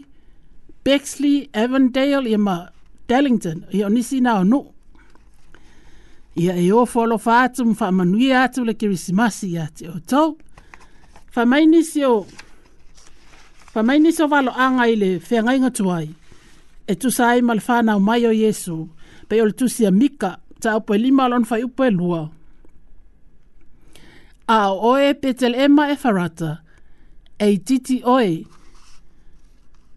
Bexley, 0.87 1.47
Avondale, 1.55 2.29
ia 2.31 2.39
ma 2.39 2.67
Dallington, 3.09 3.65
ia 3.73 3.87
o 3.87 3.89
nisi 3.89 4.21
nao 4.21 4.45
no. 4.45 4.67
Ia 6.37 6.55
e 6.57 6.73
o 6.73 6.87
folo 6.87 7.19
fa 7.19 7.43
atu 7.43 7.65
mfa 7.65 7.91
manui 7.91 8.33
atu 8.33 8.63
le 8.65 8.75
kirisimasi 8.79 9.49
ia 9.51 9.67
te 9.75 9.89
o 9.91 9.99
tau. 10.07 10.39
Fa 11.35 11.43
mai 11.45 11.67
nisi 11.67 12.05
o, 12.07 12.23
fa 13.73 13.83
mai 13.83 13.99
nisi 13.99 14.23
o 14.23 14.29
valo 14.31 14.53
anga 14.55 14.87
i 14.87 14.95
le 14.97 15.09
whenga 15.31 15.55
inga 15.59 15.71
tuai. 15.75 16.07
E 16.91 16.95
tu 16.95 17.11
sai 17.11 17.41
ma 17.43 17.55
le 17.59 17.65
whana 17.69 17.97
o 17.97 17.99
mai 18.01 18.23
o 18.27 18.31
Yesu, 18.31 18.79
pe 19.29 19.43
o 19.43 19.45
le 19.51 19.57
tu 19.59 19.67
sia 19.69 19.91
mika, 19.91 20.37
ta 20.63 20.77
upo 20.79 20.95
e 20.95 20.99
lima 21.03 21.25
alon 21.27 21.45
fai 21.51 21.65
upo 21.67 21.83
e 21.85 21.91
lua. 21.91 22.23
A 24.55 24.59
oe 24.71 25.15
petel 25.19 25.55
ema 25.67 25.91
e 25.91 25.97
farata, 25.97 26.57
e 27.39 27.57
titi 27.67 27.99
oe, 28.05 28.47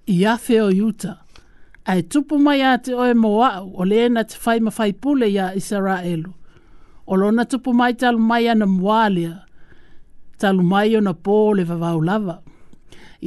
i 0.09 0.25
afe 0.25 0.61
o 0.61 0.69
Utah. 0.71 1.17
Ai 1.85 2.01
tupu 2.11 2.35
mai 2.45 2.59
a 2.61 2.71
te 2.83 2.91
oe 3.03 3.13
moa'u 3.23 3.67
o 3.79 3.85
le 3.89 3.95
ena 4.05 4.21
te 4.29 4.35
fai 4.43 4.57
mawhai 4.65 4.91
pule 5.01 5.25
i 5.29 5.37
a 5.45 5.53
Israelu. 5.61 6.31
O 7.09 7.13
lona 7.21 7.43
tupu 7.51 7.69
mai 7.79 7.93
talu 8.01 8.19
mai 8.29 8.43
ana 8.53 8.65
mualia, 8.79 9.33
talu 10.41 10.61
mai 10.71 10.89
ona 10.99 11.13
pō 11.25 11.35
le 11.57 11.63
vavau 11.69 11.99
lava. 12.09 12.35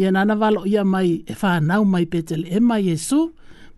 Ia 0.01 0.09
nana 0.15 0.35
valo 0.43 0.61
ia 0.73 0.83
mai 0.93 1.11
e 1.33 1.35
whanau 1.41 1.83
mai 1.93 2.05
petele 2.13 2.47
e 2.57 2.61
mai 2.69 2.81
Jesu, 2.89 3.21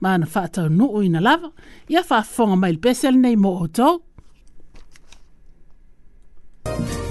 ma 0.00 0.08
ana 0.14 0.26
whātau 0.34 0.66
nuu 0.78 1.02
ina 1.06 1.20
lava, 1.26 1.50
ia 1.92 2.02
whāfonga 2.10 2.56
mai 2.62 2.72
le 2.76 2.82
pesele 2.84 3.18
nei 3.24 3.36
mo 3.36 3.52
o 3.64 3.66
tō. 3.68 3.88
Thank 6.66 6.88
you. 6.98 7.03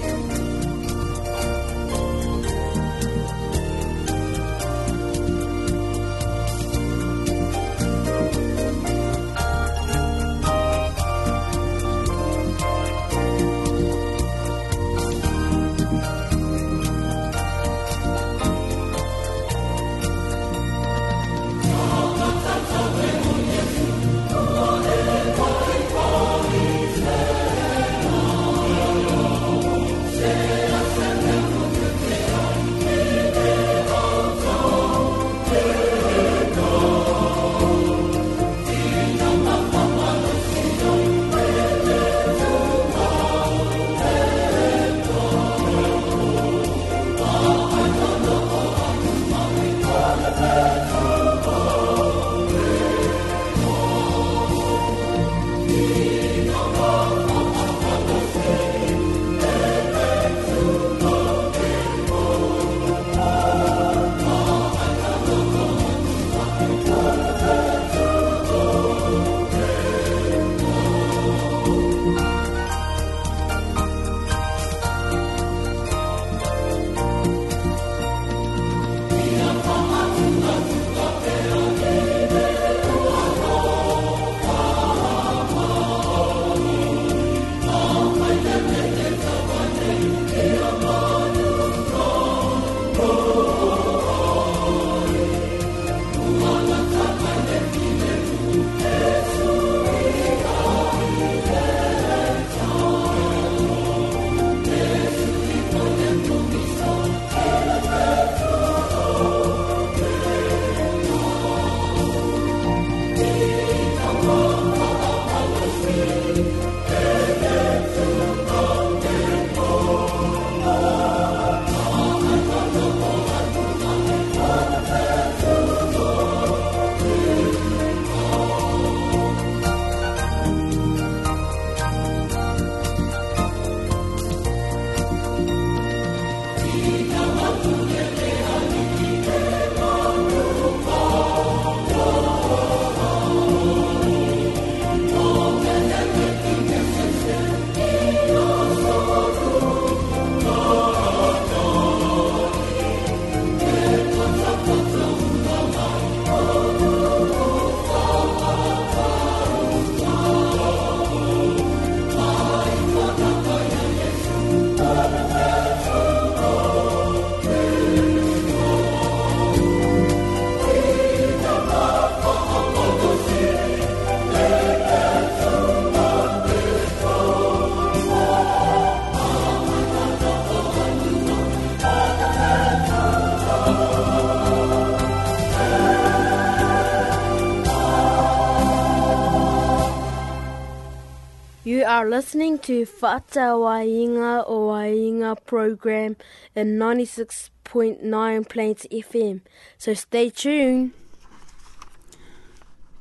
are 191.94 192.08
listening 192.10 192.58
to 192.58 192.84
Fata 192.84 193.54
Wainga 193.54 194.42
o 194.48 194.68
Wainga 194.70 195.38
program 195.46 196.16
in 196.56 196.76
96.9 196.76 198.48
Plains 198.48 198.84
FM. 198.90 199.42
So 199.78 199.94
stay 199.94 200.30
tuned. 200.30 200.90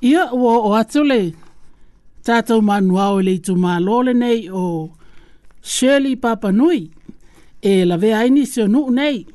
Ia 0.03 0.29
o 0.31 0.45
o 0.45 0.69
atule 0.77 1.35
tata 2.23 2.53
tātou 2.53 2.61
manua 2.61 3.07
o 3.15 3.15
le 3.17 3.33
tu 3.39 3.55
mālole 3.55 4.13
nei 4.15 4.45
o 4.51 4.93
Shirley 5.63 6.13
Papanui 6.15 6.83
e 7.63 7.75
la 7.85 7.97
vea 7.97 8.21
aini 8.21 8.45
se 8.45 8.61
o 8.61 8.67
nei 8.91 9.25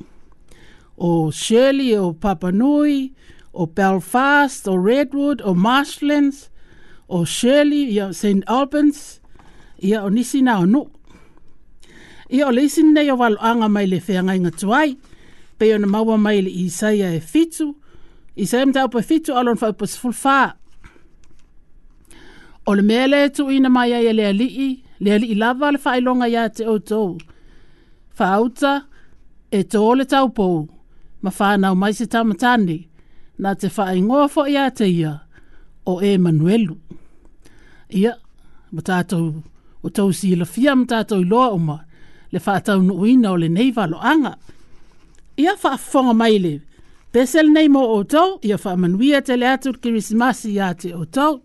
o 0.97 1.31
Shirley 1.31 1.97
o 1.97 2.13
Papanui 2.13 3.11
o 3.53 3.65
Belfast 3.65 4.69
o 4.71 4.75
Redwood 4.77 5.41
o 5.43 5.53
Marshlands 5.53 6.47
o 7.09 7.25
Shirley 7.25 7.99
o 8.07 8.13
St. 8.13 8.45
Albans 8.47 9.18
ia 9.81 10.03
o 10.03 10.09
nisi 10.09 10.41
na 10.41 10.53
anu. 10.53 10.87
Ia 12.33 12.47
o 12.47 12.51
leisi 12.51 12.83
nei 12.83 13.11
o 13.11 13.17
walo 13.17 13.37
anga 13.41 13.69
mai 13.69 13.85
le 13.87 13.99
whea 14.07 14.35
inga 14.35 14.51
tuai, 14.59 14.89
pe 15.57 15.71
o 15.73 15.77
na 15.77 15.87
maua 15.87 16.17
mai 16.17 16.41
le 16.41 16.51
isaia 16.65 17.09
e 17.15 17.19
fitu, 17.19 17.75
isaia 18.35 18.65
mta 18.67 18.85
upa 18.85 19.01
fitu 19.01 19.31
e 19.31 19.35
alon 19.39 19.57
fa 19.57 19.69
upa 19.69 19.87
sifulfa. 19.87 20.37
O 22.67 22.71
le 22.75 22.81
mele 22.81 23.29
tu 23.29 23.49
ina 23.51 23.69
mai 23.69 23.93
aia 23.93 24.09
e 24.09 24.13
le 24.13 24.25
alii, 24.27 24.83
le 25.03 25.13
alii 25.15 25.35
lava 25.41 25.71
le 25.71 25.79
whailonga 25.85 26.27
ia 26.27 26.43
te 26.55 26.63
outou. 26.71 27.17
Whauta 28.17 28.73
e 29.51 29.59
tō 29.63 29.85
le 29.97 30.03
pou, 30.35 30.67
ma 31.23 31.31
whanau 31.39 31.75
mai 31.75 31.93
se 31.93 32.05
tamatane, 32.05 32.87
na 33.39 33.53
te 33.55 33.69
fa 33.69 33.83
whaingoa 33.85 34.27
fo 34.29 34.45
ia 34.47 34.69
te 34.75 34.85
ia, 34.85 35.13
o 35.87 36.01
Emanuelu. 36.01 36.75
Ia, 37.89 38.13
ma 38.73 38.81
tātou 38.81 39.31
o 39.81 39.89
tau 39.89 40.11
si 40.13 40.33
la 40.35 40.45
fia 40.45 40.75
ma 40.75 40.87
tātou 40.91 41.23
iloa 41.23 41.49
o 41.55 41.59
ma 41.67 41.77
le 42.33 42.39
wha 42.45 42.57
tau 42.65 42.81
no 42.83 42.95
uina 43.05 43.31
o 43.33 43.37
le 43.41 43.47
nei 43.49 43.71
lo 43.71 43.97
anga. 44.13 44.35
Ia 45.37 45.55
wha 45.63 45.77
fonga 45.77 46.13
mai 46.13 46.37
le, 46.39 46.53
pesel 47.11 47.49
nei 47.53 47.69
mo 47.69 47.81
o 47.95 48.03
tau, 48.03 48.39
ia 48.45 48.57
wha 48.63 48.75
manuia 48.77 49.21
te 49.21 49.35
le 49.37 49.47
atur 49.47 49.77
kirisimasi 49.81 50.51
ia 50.51 50.73
te 50.77 50.93
o 50.93 51.05
tau, 51.05 51.41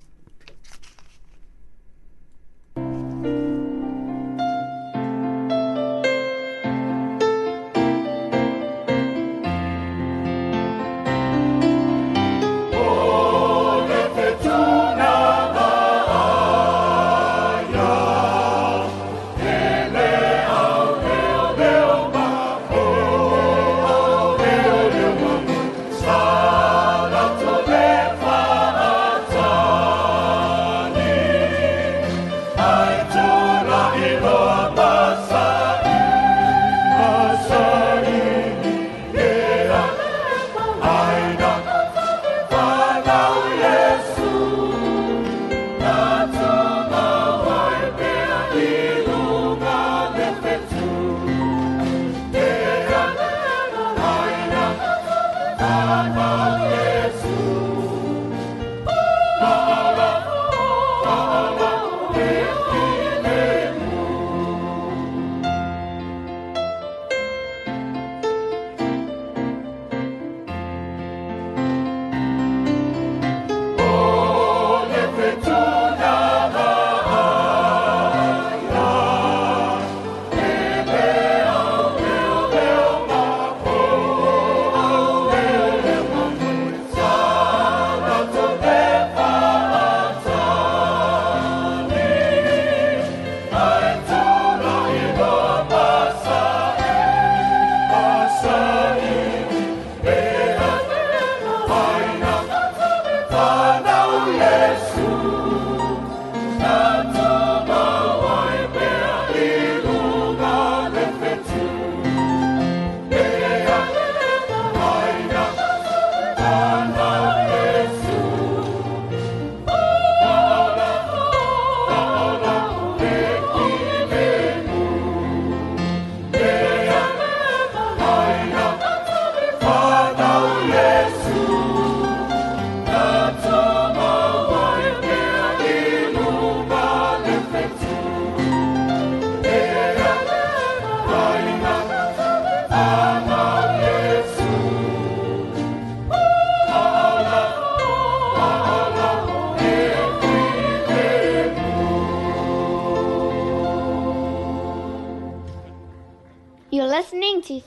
Jesus. 104.74 105.43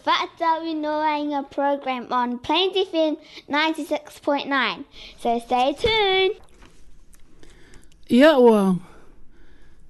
Whaatau 0.08 0.60
i 0.72 0.74
noa 0.74 1.18
inga 1.20 1.42
program 1.56 2.04
on 2.12 2.38
Plains 2.40 2.78
FM 2.92 3.14
96.9. 3.52 4.86
So 5.20 5.38
stay 5.46 5.76
tuned! 5.84 6.36
Ia 8.12 8.32
ua, 8.40 8.62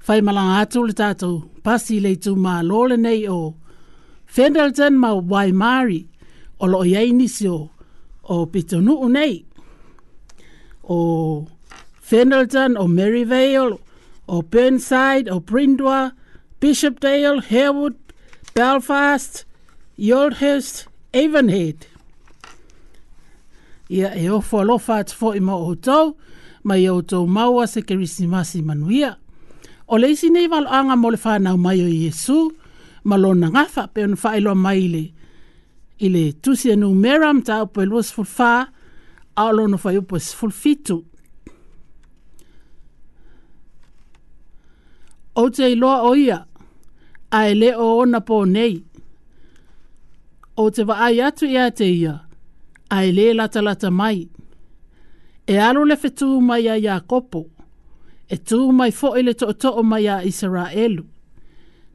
whai 0.08 0.18
malanga 0.26 0.56
atu 0.64 0.82
le 0.88 0.94
tātou, 1.02 1.34
pasi 1.64 2.00
le 2.06 2.16
tū 2.24 2.34
mā 2.46 2.56
lōle 2.70 2.98
nei 3.04 3.28
o 3.30 3.54
Fendelton 4.36 4.98
ma 5.04 5.12
Waimari, 5.34 6.00
o 6.62 6.66
loo 6.72 6.82
iei 6.92 7.14
nisi 7.14 7.46
o, 7.48 7.60
o 8.34 8.36
Pitonu 8.52 8.96
nei, 9.14 9.36
o 10.96 10.98
Fendelton, 12.02 12.76
o 12.82 12.88
Merivale, 12.88 13.78
o 14.28 14.42
Burnside, 14.42 15.30
o 15.30 15.38
Prindua, 15.42 16.00
Bishopdale, 16.60 17.44
Harewood, 17.52 17.94
Belfast, 18.56 19.44
Your 20.00 20.30
host, 20.36 20.86
Avonhead. 21.14 21.78
Ia 23.92 24.16
e 24.16 24.30
ofo 24.30 24.60
alofa 24.62 24.96
atu 24.98 25.16
fo 25.16 25.34
ima 25.34 25.56
o 25.56 25.76
tau, 25.76 26.16
mai 26.64 26.88
o 26.88 27.02
tau 27.02 27.26
maua 27.28 27.66
se 27.68 27.82
kerisimasi 27.82 28.62
manuia. 28.62 29.16
O 29.88 29.98
leisi 29.98 30.30
nei 30.30 30.48
walo 30.48 30.70
anga 30.70 30.96
mo 30.96 31.10
le 31.10 31.18
whanau 31.18 31.58
mai 31.58 31.82
o 31.82 31.88
Yesu, 31.88 32.52
na 33.06 33.18
ngafa 33.50 33.88
pe 33.94 34.04
on 34.04 34.14
whaelo 34.16 34.54
mai 34.56 34.88
le. 34.88 35.04
Ile 36.00 36.32
tusi 36.44 36.72
anu 36.72 36.94
meram 36.94 37.42
ta 37.42 37.64
upo 37.64 37.82
elua 37.82 38.04
sfulfa, 38.04 38.68
a 39.38 39.42
olono 39.50 39.78
whai 39.84 39.98
upo 39.98 40.20
sfulfitu. 40.20 41.04
O 45.36 45.50
te 45.50 45.72
iloa 45.72 46.02
o 46.04 46.14
ia, 46.14 46.46
a 47.32 47.48
ele 47.50 47.74
o 47.74 47.98
ona 47.98 48.22
po 48.22 48.46
nei. 48.46 48.84
o 50.60 50.64
te 50.74 50.82
wa 50.90 50.96
ai 51.06 51.18
atu 51.28 51.44
ia 51.54 51.66
te 51.78 51.86
ia, 52.02 52.14
ai 52.96 53.08
le 53.18 53.26
lata 53.40 53.60
lata 53.68 53.90
mai. 54.00 54.18
E 55.52 55.56
alo 55.68 55.82
le 55.90 55.96
fetu 56.02 56.28
mai 56.48 56.64
a 56.68 56.76
ia 56.86 56.96
kopo, 57.10 57.42
e 58.30 58.36
tu 58.48 58.60
mai 58.78 58.92
fo 59.00 59.08
ele 59.20 59.34
to 59.40 59.46
to 59.62 59.70
o 59.80 59.84
mai 59.92 60.06
a 60.14 60.26
Israelu. 60.32 61.04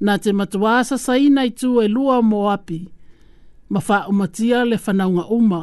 Na 0.05 0.15
te 0.23 0.31
matua 0.39 0.75
sa 0.89 0.97
saina 1.07 1.43
i 1.45 1.51
tu 1.61 1.69
e 1.81 1.87
lua 1.95 2.17
mo 2.31 2.41
api, 2.57 2.79
ma 3.73 3.81
fa 3.87 3.97
umatia 4.11 4.59
le 4.71 4.77
fanaunga 4.85 5.25
uma 5.37 5.61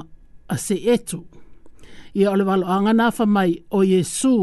a 0.48 0.56
se 0.66 0.76
etu. 0.94 1.20
Ia 2.20 2.28
ole 2.34 2.44
walo 2.50 2.66
angana 2.76 3.06
fa 3.18 3.26
mai 3.36 3.52
o 3.72 3.80
Yesu, 3.94 4.36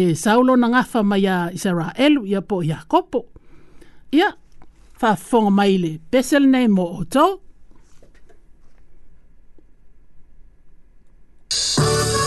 e 0.00 0.14
saulo 0.22 0.52
na 0.60 0.66
ngafa 0.72 1.00
mai 1.10 1.24
a 1.34 1.50
Israelu 1.56 2.20
ia 2.32 2.40
po 2.48 2.56
ia 2.68 2.78
kopo. 2.90 3.20
Ia, 4.18 4.28
fa 5.00 5.10
fonga 5.28 5.50
mai 5.58 5.72
le, 5.84 5.92
pesel 6.10 6.44
nei 6.52 6.68
mo 6.76 6.84
o 7.00 7.04
tau, 7.14 7.30
Thank 11.50 12.19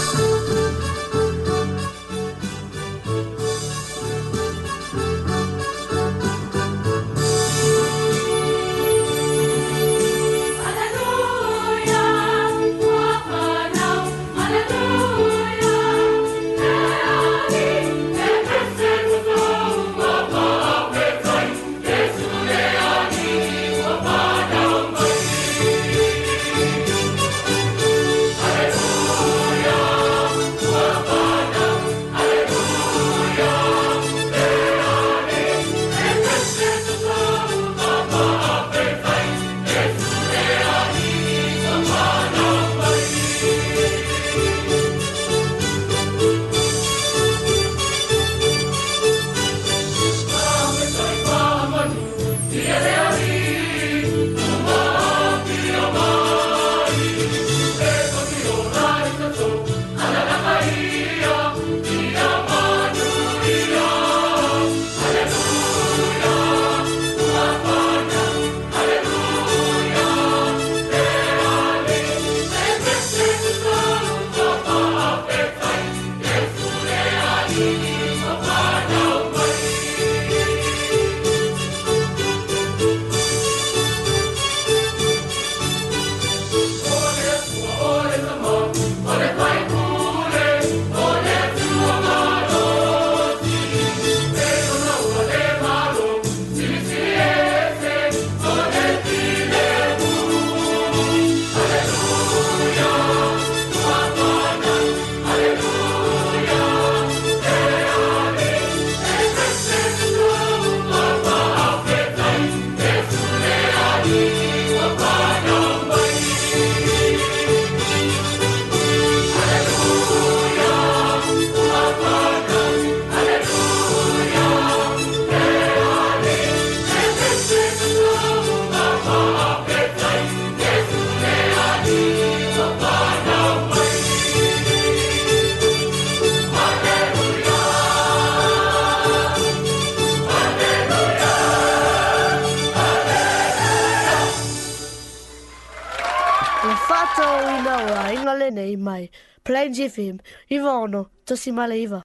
si 151.44 151.52
maleiva. 151.58 152.00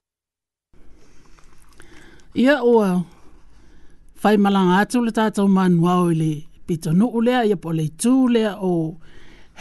Ia 2.43 2.55
oa 2.71 2.89
fai 4.21 4.35
malanga 4.43 4.75
atu 4.81 4.97
le 5.05 5.11
tātou 5.19 5.47
manua 5.57 5.93
o 6.05 6.09
le 6.21 6.31
pito 6.67 6.89
nuu 6.99 7.21
lea 7.27 7.41
ia 7.49 7.57
po 7.63 7.71
le 7.79 7.85
tū 8.01 8.15
lea 8.35 8.51
o 8.71 8.71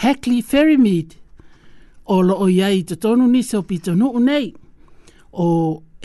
Hackley 0.02 0.42
Ferrymead 0.52 1.10
o 2.14 2.20
lo 2.28 2.34
o 2.44 2.48
iai 2.58 2.80
te 2.90 2.96
tonu 3.04 3.26
nisi 3.34 3.54
o 3.58 3.62
pito 3.70 3.92
nuu 4.00 4.18
nei 4.30 4.48
o 5.44 5.48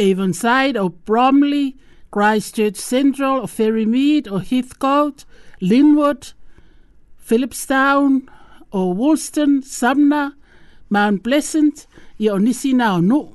Avonside 0.06 0.78
o 0.82 0.88
Bromley 1.08 1.68
Christchurch 2.16 2.80
Central 2.92 3.42
o 3.46 3.50
Ferrymead 3.58 4.28
o 4.28 4.38
Heathcote 4.50 5.22
Linwood 5.70 6.30
Philipstown 7.28 8.22
o 8.78 8.82
Woolston, 9.00 9.60
Sumner 9.76 10.30
Mount 10.94 11.24
Pleasant 11.26 11.78
ia 12.22 12.34
o 12.34 12.40
nisi 12.48 12.74
nao 12.80 13.02
nuu 13.02 13.28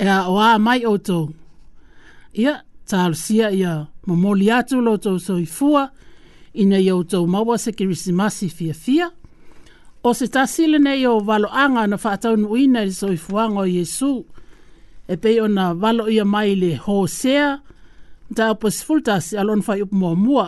e 0.00 0.04
a 0.08 0.28
oa 0.32 0.58
mai 0.58 0.80
o 0.88 0.96
tō. 0.96 1.20
Ia, 2.32 2.54
tāru 2.88 3.14
sia 3.20 3.50
ia 3.52 3.72
momoli 4.08 4.46
atu 4.54 4.80
lo 4.82 4.94
tō 4.96 5.18
soifua, 5.20 5.90
ina 6.54 6.78
i 6.80 6.86
o 6.90 7.02
tō 7.04 7.20
maua 7.28 7.58
se 7.60 7.72
kirisimasi 7.76 8.48
fia 8.48 8.72
fia. 8.74 9.10
O 10.04 10.14
se 10.16 10.26
tāsile 10.32 10.80
nei 10.80 11.02
o 11.06 11.18
valo 11.20 11.50
anga 11.62 11.84
na 11.92 11.98
whātaunu 12.00 12.56
ina 12.56 12.86
i 12.88 12.94
soifuanga 12.96 13.66
o 13.66 13.66
Jesu, 13.68 14.14
e 15.10 15.18
pei 15.20 15.36
o 15.44 15.48
na 15.52 15.72
valo 15.74 16.08
ia 16.08 16.24
mai 16.24 16.54
le 16.56 16.78
sea, 17.08 17.60
ta 18.34 18.50
o 18.50 18.54
posifultasi 18.54 19.36
alon 19.36 19.60
fai 19.62 19.82
upu 19.82 19.94
mua 19.94 20.14
mua. 20.16 20.46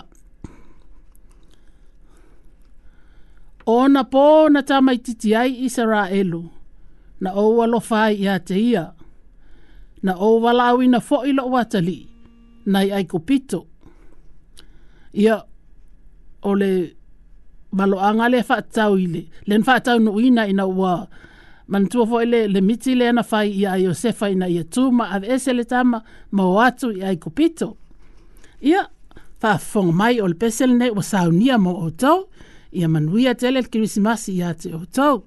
O 3.66 3.84
na 3.88 4.02
pō 4.02 4.48
na 4.50 4.62
tamaititi 4.62 5.34
ai 5.36 5.52
isa 5.68 5.84
rā 5.84 6.08
elu, 6.10 6.42
na 7.20 7.34
oua 7.36 7.66
lo 7.66 7.80
fai 7.80 8.14
ia 8.16 8.38
te 8.40 8.56
Ia 8.70 8.94
na 10.02 10.16
o 10.18 10.40
wala 10.42 10.66
awi 10.74 10.88
na 10.88 11.00
fo 11.00 11.24
ilo 11.26 11.46
watali, 11.46 12.08
na 12.66 12.82
i 12.84 12.90
aiko 12.92 13.18
pito. 13.18 13.66
Ia, 15.12 15.42
ole, 16.42 16.96
malo 17.72 18.00
anga 18.00 18.28
le 18.28 18.40
whaatau 18.42 18.98
ile, 18.98 19.26
le 19.46 19.58
whaatau 19.58 19.98
no 20.02 20.18
ina 20.20 20.46
ina 20.46 20.66
ua, 20.66 21.06
mantua 21.68 22.06
fo 22.06 22.22
ile, 22.22 22.46
le 22.48 22.60
miti 22.60 22.94
le 22.94 23.12
na 23.12 23.22
fai 23.22 23.48
ia 23.60 23.72
ayo 23.72 23.94
sefa 23.94 24.30
ina 24.30 24.48
ia 24.48 24.64
tuma, 24.64 25.04
ave 25.14 25.26
ese 25.34 25.52
le 25.52 25.64
tama, 25.64 26.02
ma 26.34 26.42
o 26.46 26.58
atu 26.60 26.90
i 26.98 27.02
ai 27.06 27.16
kupito 27.16 27.76
Ia, 28.62 28.86
fong 29.58 29.90
mai 29.98 30.20
ol 30.22 30.34
pesel 30.38 30.70
ne, 30.78 30.86
wa 30.94 31.02
saunia 31.02 31.56
mo 31.58 31.72
o 31.82 31.90
tau, 31.90 32.26
ia 32.70 32.86
manuia 32.88 33.34
tele 33.34 33.60
le 33.60 33.68
kirisimasi 33.68 34.36
ia 34.38 34.50
te 34.60 34.70
o 34.74 34.84
tau. 34.86 35.24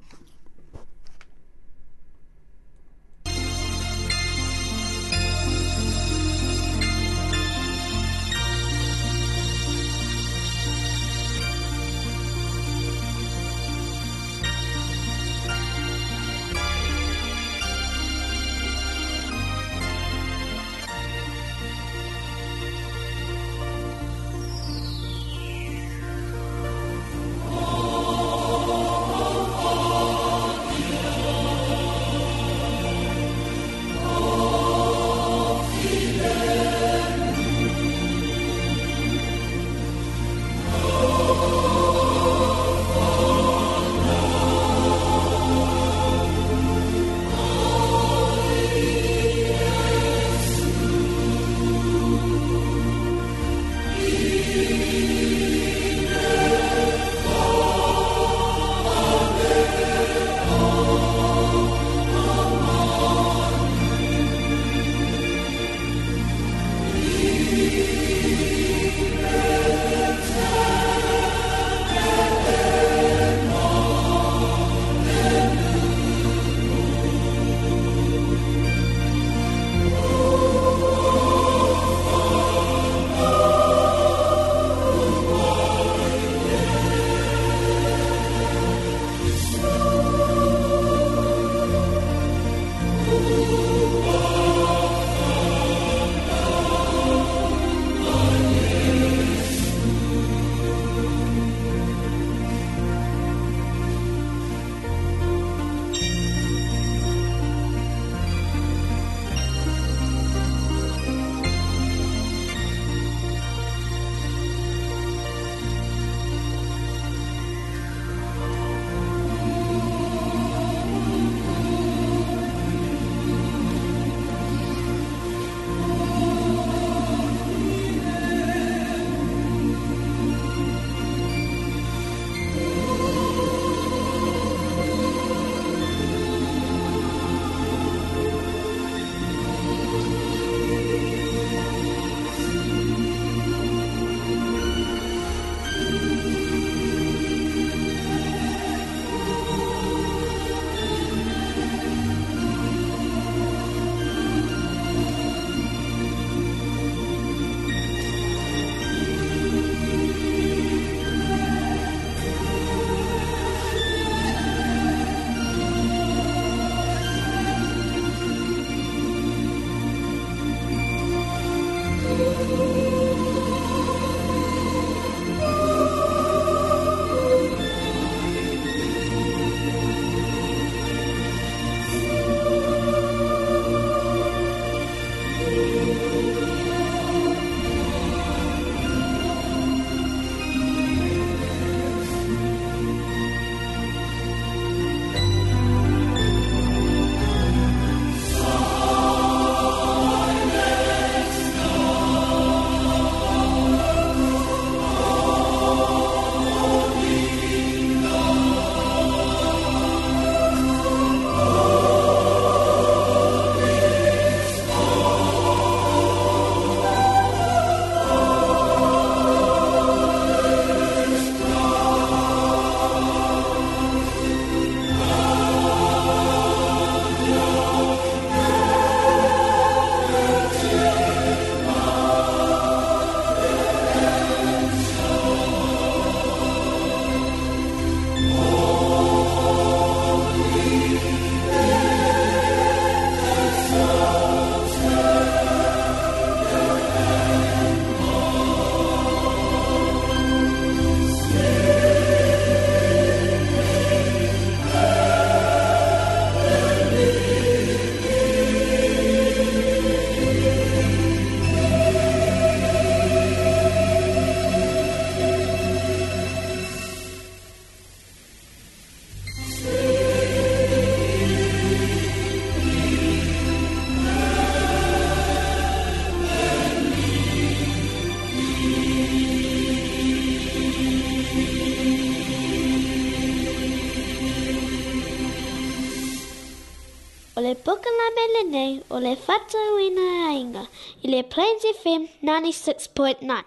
Plains 291.29 291.63
FM 291.83 292.07
96.9. 292.23 293.43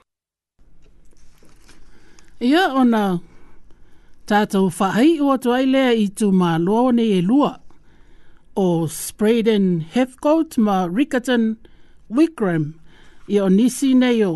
Ia 2.41 2.69
ona 2.75 3.05
tātou 4.29 4.69
whahai 4.71 5.19
o 5.23 5.33
atu 5.35 5.53
ai 5.55 5.65
lea 5.67 5.95
i 6.05 6.07
tū 6.21 6.29
mā 6.43 6.53
loone 6.63 7.05
e 7.17 7.21
lua 7.27 7.53
o 8.59 8.67
Spraden 8.91 9.69
Heathcote 9.95 10.59
ma 10.59 10.77
Rickerton 10.87 11.57
Wickram 12.11 12.67
i 13.29 13.41
o 13.43 13.49
nisi 13.49 13.95
nei 13.95 14.23
o 14.27 14.33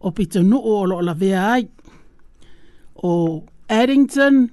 o 0.00 0.10
pita 0.12 0.42
nuu 0.42 0.62
o 0.76 0.80
lo 0.92 1.00
la 1.08 1.16
vea 1.24 1.42
ai 1.54 1.66
o 3.02 3.14
Addington 3.68 4.44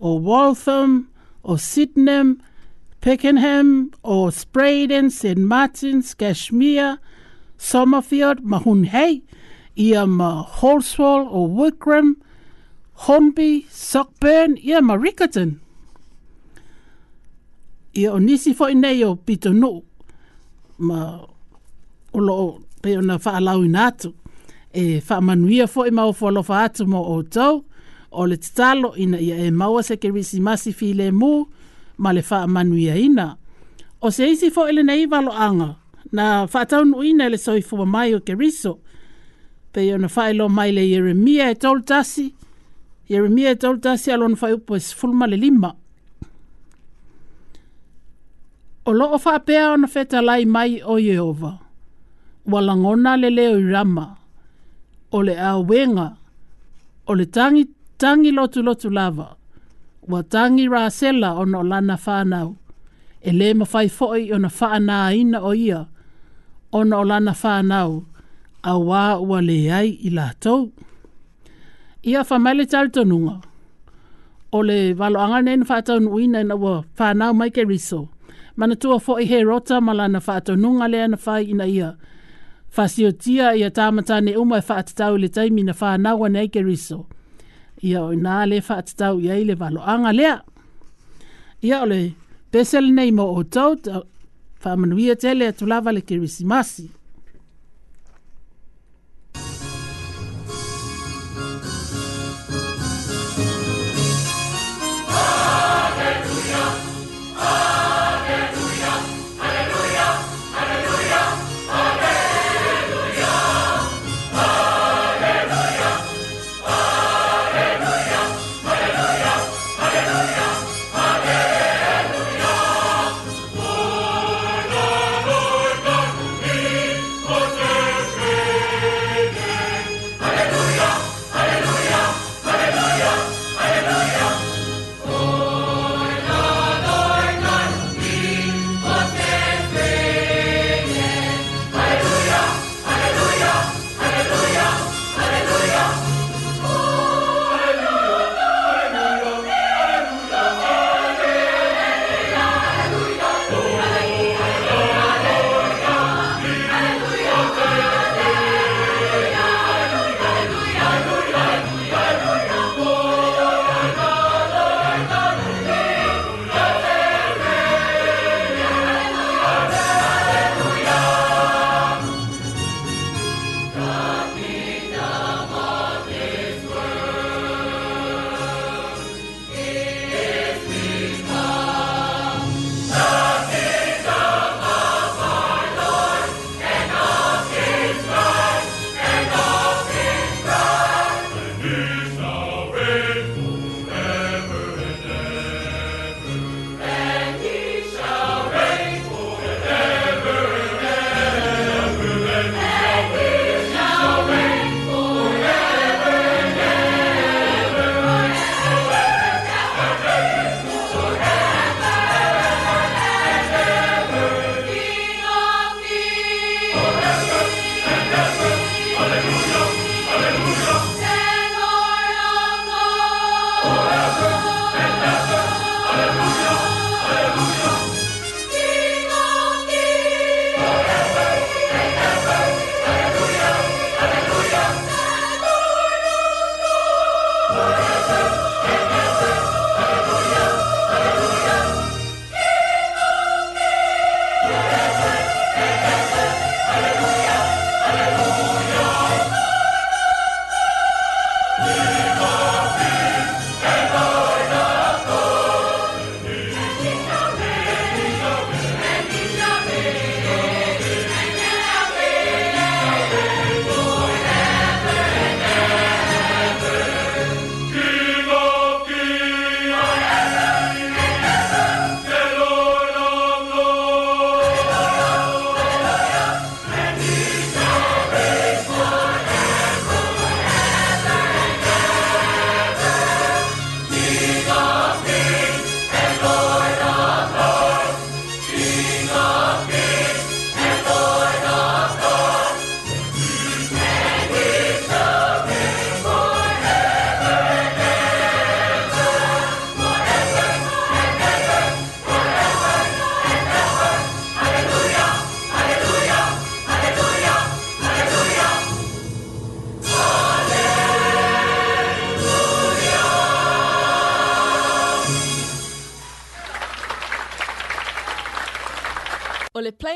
o 0.00 0.14
Waltham 0.30 0.98
o 1.44 1.56
Sydenham 1.56 2.34
Pakenham 3.00 3.92
o 4.04 4.18
Spraden 4.42 5.10
St 5.20 5.38
Martins 5.40 6.12
Kashmir 6.14 6.98
Summerfield, 7.58 8.40
ma 8.44 8.58
hun 8.58 8.84
hei, 8.90 9.22
ia 9.76 10.06
ma 10.06 10.30
Holswell 10.60 11.26
o 11.30 11.44
Wickram, 11.48 12.16
Hornby, 13.06 13.66
Sockburn, 13.70 14.56
i 14.62 14.72
am 14.76 14.90
Rickerton. 15.02 15.60
i 17.96 18.04
o 18.08 18.18
nisi 18.20 18.52
fo 18.54 18.66
nei 18.76 19.04
o 19.04 19.14
pito 19.16 19.54
no, 19.56 19.70
e 20.78 20.82
ma 20.88 21.02
o 21.16 22.16
pe 22.16 22.22
o 22.30 22.46
peo 22.82 23.00
na 23.04 23.16
wha 23.20 23.32
alau 23.38 23.62
in 23.64 23.76
atu, 23.80 24.12
e 24.74 25.00
wha 25.00 25.20
manuia 25.24 25.64
fo 25.66 25.86
i 25.88 25.92
mau 25.96 26.12
fo 26.12 26.28
lofa 26.36 26.58
atu 26.68 26.84
mo 26.92 27.00
o 27.14 27.22
tau, 27.22 27.62
o 28.12 28.26
le 28.28 28.36
tatalo 28.36 28.92
ina 29.00 29.18
ia 29.20 29.36
e 29.44 29.48
maua 29.50 29.82
se 29.84 29.96
ke 29.96 30.10
risi 30.12 30.40
masi 30.44 30.72
fi 30.76 30.92
le 30.98 31.08
mu, 31.12 31.30
ma 31.96 32.12
le 32.12 32.20
wha 32.30 32.44
manuia 32.46 32.96
ina. 33.00 33.30
O 34.04 34.10
se 34.12 34.28
isi 34.32 34.50
fo 34.52 34.66
ele 34.68 34.84
nei 34.84 35.06
valo 35.08 35.32
anga, 35.32 35.72
na 36.12 36.46
whātau 36.46 36.84
nuina 36.86 37.28
le 37.30 37.38
soi 37.38 37.62
fua 37.62 37.86
mai 37.86 38.14
o 38.14 38.20
keriso 38.22 38.76
Pe 39.72 39.82
i 39.84 39.92
na 40.00 40.08
failo 40.08 40.48
mai 40.48 40.70
le 40.72 40.86
Jeremia 40.88 41.50
e 41.52 41.54
tol 41.60 41.82
tasi. 41.84 42.30
Jeremia 43.10 43.50
e 43.52 43.56
tol 43.60 43.76
alon 44.10 44.32
whae 44.40 44.54
upo 44.54 44.74
e 44.76 44.80
sfulma 44.80 45.26
le 45.26 45.36
lima. 45.36 45.74
O 48.86 48.90
loo 48.92 49.18
whaapea 49.18 49.72
ona 49.74 49.86
feta 49.86 50.22
lai 50.22 50.46
mai 50.46 50.80
o 50.80 50.96
Yehova. 50.96 51.58
Walangona 52.46 53.18
le 53.20 53.28
leo 53.30 53.58
i 53.58 53.64
rama. 53.72 54.16
O 55.12 55.20
le 55.20 55.36
a 55.36 55.52
awenga. 55.60 56.16
O 57.06 57.12
le 57.14 57.26
tangi, 57.26 57.68
tangi 57.98 58.30
lotu 58.30 58.62
lotu 58.62 58.88
lava. 58.90 59.36
Wa 60.08 60.22
tangi 60.22 60.68
ra 60.68 60.88
sela 60.90 61.34
ona 61.36 61.58
o 61.58 61.62
lana 61.62 61.98
whanau. 62.06 62.56
E 63.20 63.30
le 63.30 63.52
mawhai 63.52 63.88
fo'i 63.90 64.32
ona 64.32 64.48
faana 64.48 65.12
ina 65.12 65.42
o 65.44 65.52
ona 66.72 66.98
o 66.98 67.04
lana 67.04 67.32
whānau 67.32 68.04
a 68.62 68.72
wā 68.78 69.02
ua 69.20 69.40
le 69.42 69.58
ai 69.72 69.90
i 70.02 70.10
lātou. 70.10 70.70
Ia 72.04 72.22
wha 72.28 72.38
maile 72.38 72.66
tāru 72.66 72.90
tonunga. 72.94 73.40
O 74.52 74.58
le 74.62 74.94
walo 74.98 75.20
anga 75.20 75.42
na 75.42 75.64
whātau 75.64 76.00
nui 76.00 76.26
nei 76.26 76.42
na 76.44 76.54
ua 76.54 76.84
whānau 76.98 77.32
mai 77.34 77.50
ke 77.50 77.64
riso. 77.66 78.08
Mana 78.56 78.76
tua 78.76 78.98
fo 78.98 79.18
i 79.18 79.24
he 79.26 79.44
rota 79.44 79.80
ma 79.80 79.92
lana 79.92 80.20
whātau 80.20 80.56
nunga 80.56 80.88
le 80.90 80.98
ana 81.04 81.16
whai 81.26 81.42
ina 81.44 81.66
ia. 81.66 81.96
Whasio 82.76 83.10
tia 83.12 83.54
ia 83.54 83.70
tāmata 83.70 84.22
ne 84.22 84.34
uma 84.36 84.58
e 84.58 84.66
whātau 84.66 85.18
le 85.18 85.28
taimi 85.28 85.62
na 85.64 85.72
whānau 85.72 86.26
a 86.36 86.48
ke 86.48 86.64
riso. 86.64 87.06
Ia 87.82 88.02
o 88.02 88.12
nā 88.14 88.46
le 88.50 88.60
whātau 88.60 89.20
i 89.22 89.44
le 89.44 89.54
walo 89.54 89.80
anga 89.86 90.12
lea. 90.12 90.38
Ia 91.64 91.80
ole, 91.82 91.96
le 91.96 92.52
pesel 92.52 92.90
nei 92.94 93.10
mo 93.10 93.32
o 93.34 93.42
tau 93.42 93.76
faamanuia 94.66 95.16
te 95.16 95.28
ale 95.30 95.46
atulava 95.48 95.92
le 95.92 96.00
kerisimasi 96.08 96.90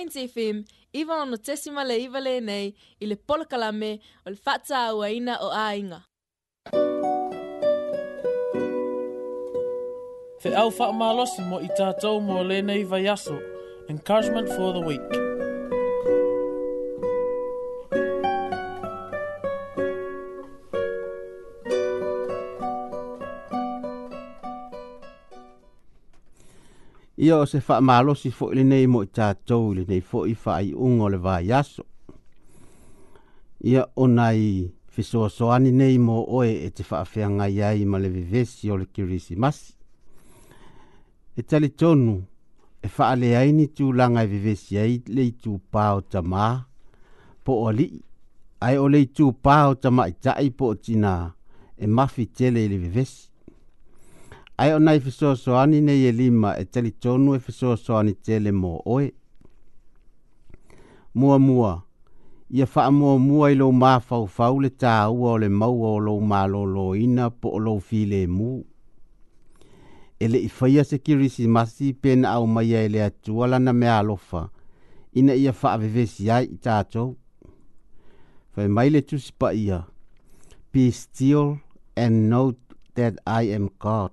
אין 0.01 0.09
צעיפים, 0.09 0.63
איבא 0.95 1.25
נוצא 1.25 1.57
סימה 1.57 1.85
לאיבא 1.85 2.19
לעיני, 2.19 2.73
אילפול 3.01 3.45
קלמה, 3.45 3.95
אולפצה 4.27 4.91
או 4.91 5.05
אינה 5.05 5.37
או 5.41 5.51
אינה. 5.73 5.99
Te 10.43 10.51
au 10.63 10.71
wha 10.77 10.87
amalosi 10.93 11.43
mo 11.51 11.59
i 11.67 11.69
tātou 11.79 12.17
mō 12.29 12.37
lēnei 12.49 12.83
vai 12.93 13.03
aso. 13.17 13.37
Encouragement 13.93 14.49
for 14.57 14.71
the 14.77 14.83
week. 14.89 15.20
ia 27.21 27.37
o 27.37 27.45
se 27.47 27.61
faamalosi 27.61 28.31
foʻi 28.37 28.55
lenei 28.57 28.87
mo 28.89 29.03
i 29.05 29.09
tatou 29.13 29.73
i 29.73 29.81
lenei 29.81 30.01
foʻi 30.01 30.33
faaiʻuga 30.45 31.03
o 31.05 31.09
le 31.13 31.19
vaiaso 31.21 31.83
ia 33.61 33.83
ona 33.97 34.31
i 34.33 34.47
fesoasoani 34.95 35.71
nei 35.81 35.99
mo 35.99 36.23
oe 36.39 36.53
e 36.67 36.71
te 36.77 36.83
faafeagai 36.83 37.61
ai 37.63 37.85
ma 37.85 37.99
le 38.01 38.09
vevesi 38.09 38.71
o 38.73 38.79
le 38.81 38.87
kirisimasi 38.89 39.75
e 41.37 41.41
talitonu 41.43 42.17
e 42.85 42.89
faaleai 42.89 43.53
ni 43.53 43.67
tulaga 43.69 44.23
e 44.25 44.31
vevesi 44.35 44.79
ai 44.81 45.03
le 45.15 45.23
itupā 45.33 45.85
o 46.01 46.01
tamā 46.13 46.47
po 47.45 47.61
o 47.61 47.69
alii 47.69 48.01
ae 48.65 48.81
o 48.81 48.89
le 48.89 49.05
itupā 49.05 49.59
o 49.69 49.77
tamaʻitaʻi 49.77 50.55
po 50.57 50.73
o 50.73 50.75
tina 50.85 51.15
e 51.77 51.85
mafi 51.87 52.25
tele 52.27 52.65
i 52.65 52.73
le 52.73 52.81
vevesi 52.87 53.29
Ai 54.61 54.73
ona 54.77 54.93
i 54.93 55.01
fesoasoani 55.01 55.79
nei 55.85 56.03
e 56.07 56.11
lima 56.21 56.51
e 56.61 56.65
talitonu 56.75 57.29
e 57.35 57.39
fesoasoani 57.47 58.13
tele 58.25 58.51
mo 58.63 58.73
oe. 58.97 59.07
Mua 61.19 61.39
mua, 61.47 61.73
ia 62.57 62.67
faamuamua 62.75 63.47
i 63.53 63.55
lou 63.61 63.73
mafaufau 63.73 64.61
le 64.61 64.69
tāua 64.83 65.31
o 65.33 65.39
le 65.41 65.49
maua 65.49 65.95
o 65.95 66.03
lou 66.07 66.21
malōlōina 66.33 67.31
po 67.41 67.55
o 67.57 67.61
lou 67.67 67.81
filemu 67.89 68.51
e 70.23 70.29
leʻi 70.33 70.49
faia 70.59 70.85
se 70.91 70.99
kirisimasi 71.07 71.89
pena 72.03 72.29
au 72.37 72.45
mai 72.47 72.75
e 72.77 72.85
le 72.93 73.01
atua 73.09 73.47
lana 73.49 73.73
mea 73.73 73.97
alofa 74.03 74.43
ina 75.21 75.35
ia 75.45 75.53
faavevesi 75.61 76.29
ai 76.31 76.45
i 76.53 76.57
tatou 76.67 77.17
faimai 78.55 78.89
le 78.93 79.01
tusi 79.09 79.33
paia 79.41 79.81
be 80.73 80.85
still 81.03 81.51
and 81.97 82.29
note 82.35 82.61
that 82.95 83.15
i 83.27 83.43
am 83.59 83.67
god 83.87 84.13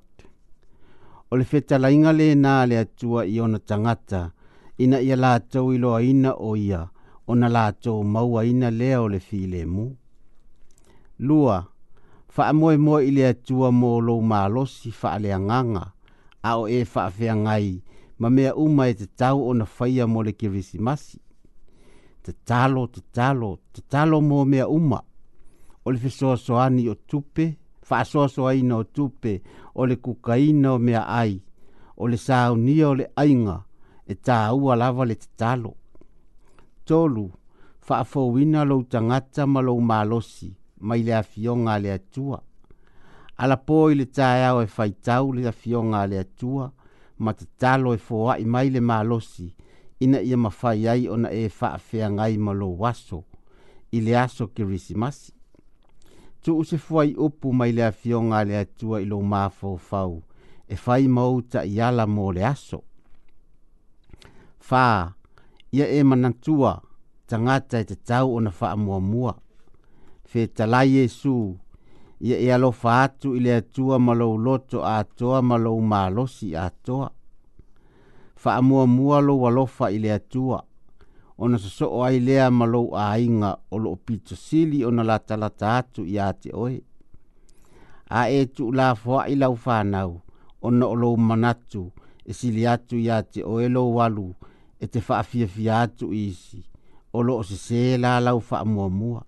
o 1.31 1.35
le 1.37 1.43
fetalaiga 1.45 2.11
lenā 2.13 2.65
le 2.69 2.77
atua 2.79 3.25
i 3.27 3.39
ona 3.43 3.59
tagata 3.59 4.31
ina 4.77 4.99
ia 5.01 5.15
latou 5.15 5.73
iloaina 5.73 6.31
o 6.39 6.55
ia 6.55 6.85
ona 7.27 7.49
latou 7.49 8.03
mauaina 8.03 8.71
lea 8.71 9.01
o 9.01 9.07
le 9.09 9.19
filemu 9.19 9.95
lua 11.19 11.57
faa 12.29 12.43
faamoemoe 12.45 13.03
i 13.05 13.07
ile 13.07 13.25
atua 13.27 13.71
mo 13.71 13.99
lo 14.01 14.07
lou 14.13 14.21
malosi 14.21 14.91
faaleagaga 14.91 15.83
a 16.43 16.55
o 16.57 16.67
e 16.67 16.85
faa 16.85 17.35
ngai 17.35 17.81
ma 18.19 18.29
mea 18.29 18.55
uma 18.55 18.87
e 18.89 18.93
tatau 18.93 19.49
ona 19.49 19.65
faia 19.65 20.07
mo 20.07 20.23
le 20.23 20.31
kirisimasi 20.33 21.17
talo, 22.45 22.87
te 22.91 23.81
talo 23.89 24.21
mo 24.21 24.45
mea 24.45 24.67
uma 24.67 24.99
o 25.85 25.91
le 25.91 25.97
fesoasoani 25.97 26.89
o 26.89 26.95
tupe 26.95 27.55
faasoasoaina 27.81 28.75
o 28.77 28.83
tupe 28.83 29.41
o 29.77 29.85
le 29.85 29.95
kukaina 29.95 30.73
o 30.73 30.79
mea 30.79 31.07
ai, 31.07 31.41
o 31.97 32.07
le 32.07 32.17
saunia 32.17 32.89
o 32.89 32.95
le 32.99 33.05
ainga, 33.23 33.57
e 34.07 34.13
tā 34.25 34.37
ua 34.55 34.75
lava 34.79 35.05
le 35.05 35.15
talo. 35.39 35.73
Tolu, 36.87 37.25
whaafowina 37.87 38.63
lo 38.69 38.77
tangata 38.91 39.45
ma 39.53 39.59
lo 39.67 39.75
malosi, 39.81 40.49
mai 40.87 41.03
le 41.03 41.13
afionga 41.15 41.75
le 41.83 41.91
atua. 41.97 42.39
Ala 43.41 43.57
po 43.67 43.79
i 43.91 43.95
le 43.99 44.05
tāiau 44.17 44.63
e 44.65 44.67
whaitau 44.77 45.27
le 45.35 45.45
afionga 45.51 46.05
le 46.09 46.19
atua, 46.23 46.71
ma 47.23 47.31
tatalo 47.37 47.93
e 47.93 47.97
foa 48.07 48.37
i 48.41 48.45
mai 48.45 48.69
le 48.71 48.81
malosi, 48.89 49.47
ina 50.03 50.19
ia 50.21 50.37
mawhai 50.37 50.87
ai 50.93 51.03
ona 51.13 51.29
e 51.29 51.43
whaafea 51.61 52.07
ngai 52.15 52.35
ma 52.45 52.53
lo 52.59 52.69
waso, 52.81 53.19
i 53.95 54.01
le 54.05 54.15
aso 54.25 54.47
ki 54.53 54.63
risimasi 54.63 55.36
tu 56.47 56.55
u 56.59 56.63
se 56.63 56.77
fuai 56.85 57.09
upu 57.25 57.47
mai 57.57 57.71
le 57.77 57.87
fionga 57.91 58.39
le 58.49 58.55
atua 58.63 59.01
ilo 59.03 59.17
mafo 59.31 59.69
fau, 59.87 60.13
e 60.73 60.75
fai 60.83 61.03
mau 61.15 61.33
ta 61.51 61.59
iala 61.75 62.03
mo 62.15 62.25
le 62.35 62.41
aso. 62.53 62.79
Fa, 64.67 64.85
ia 65.77 65.85
e 65.97 66.03
manantua, 66.09 66.73
tangata 67.29 67.75
e 67.81 67.85
te 67.89 67.95
tau 68.09 68.27
o 68.35 68.39
na 68.45 68.51
faa 68.59 68.75
mua 68.85 68.99
mua. 69.11 69.33
Fe 70.29 70.41
talai 70.55 70.87
Yesu, 70.95 71.35
ia 72.27 72.37
e 72.39 72.47
alo 72.55 72.69
faatu 72.81 73.27
ile 73.37 73.51
atua 73.61 73.95
malou 74.05 74.35
loto 74.45 74.77
a 74.85 74.93
atoa 75.03 75.37
malou 75.49 75.79
malosi 75.91 76.47
a 76.55 76.63
atoa. 76.69 77.09
Faa 78.41 78.61
mua 78.69 78.83
mua 78.95 79.17
lo 79.27 79.33
walofa 79.43 79.85
ile 79.97 80.11
atua 80.19 80.66
ona 81.39 81.57
se 81.59 81.69
soo 81.77 82.01
ai 82.03 82.19
lea 82.25 82.49
ma 82.57 82.65
lou 82.73 82.87
āiga 82.95 83.51
o 83.71 83.77
loo 83.83 83.95
pitosili 84.05 84.79
ona 84.85 85.03
latalata 85.09 85.67
atu 85.79 86.01
iā 86.13 86.27
te 86.41 86.49
oe 86.63 86.77
a 88.19 88.27
e 88.29 88.39
tuulafoaʻi 88.55 89.35
lau 89.41 89.53
fānau 89.65 90.11
ona 90.67 90.85
o 90.87 90.95
lou 91.01 91.13
manatu 91.29 91.83
e 92.25 92.31
sili 92.39 92.63
atu 92.73 92.95
iā 93.05 93.17
te 93.31 93.39
oe 93.53 93.67
lou 93.75 94.01
alu 94.05 94.27
e 94.79 94.85
te 94.93 94.99
faafiafia 95.07 95.75
atu 95.81 96.05
isi 96.13 96.59
o 97.13 97.19
loo 97.27 97.43
sesē 97.49 97.83
la 98.03 98.13
lau 98.25 98.39
faamuamua 98.49 99.21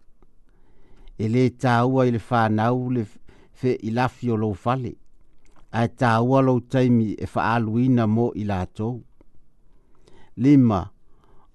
e 1.17 1.25
lē 1.33 1.45
tāua 1.63 2.07
i 2.07 2.11
le 2.11 2.21
fānau 2.29 2.89
le 2.95 3.05
feʻilafi 3.59 4.31
o 4.33 4.37
lou 4.37 4.53
fale 4.63 4.93
ae 5.71 5.87
tāua 6.01 6.41
lou 6.41 6.59
taimi 6.59 7.13
e 7.13 7.25
faaaluina 7.25 8.07
mo 8.07 8.31
i 8.35 8.43
latou 8.49 9.03
lima 10.37 10.87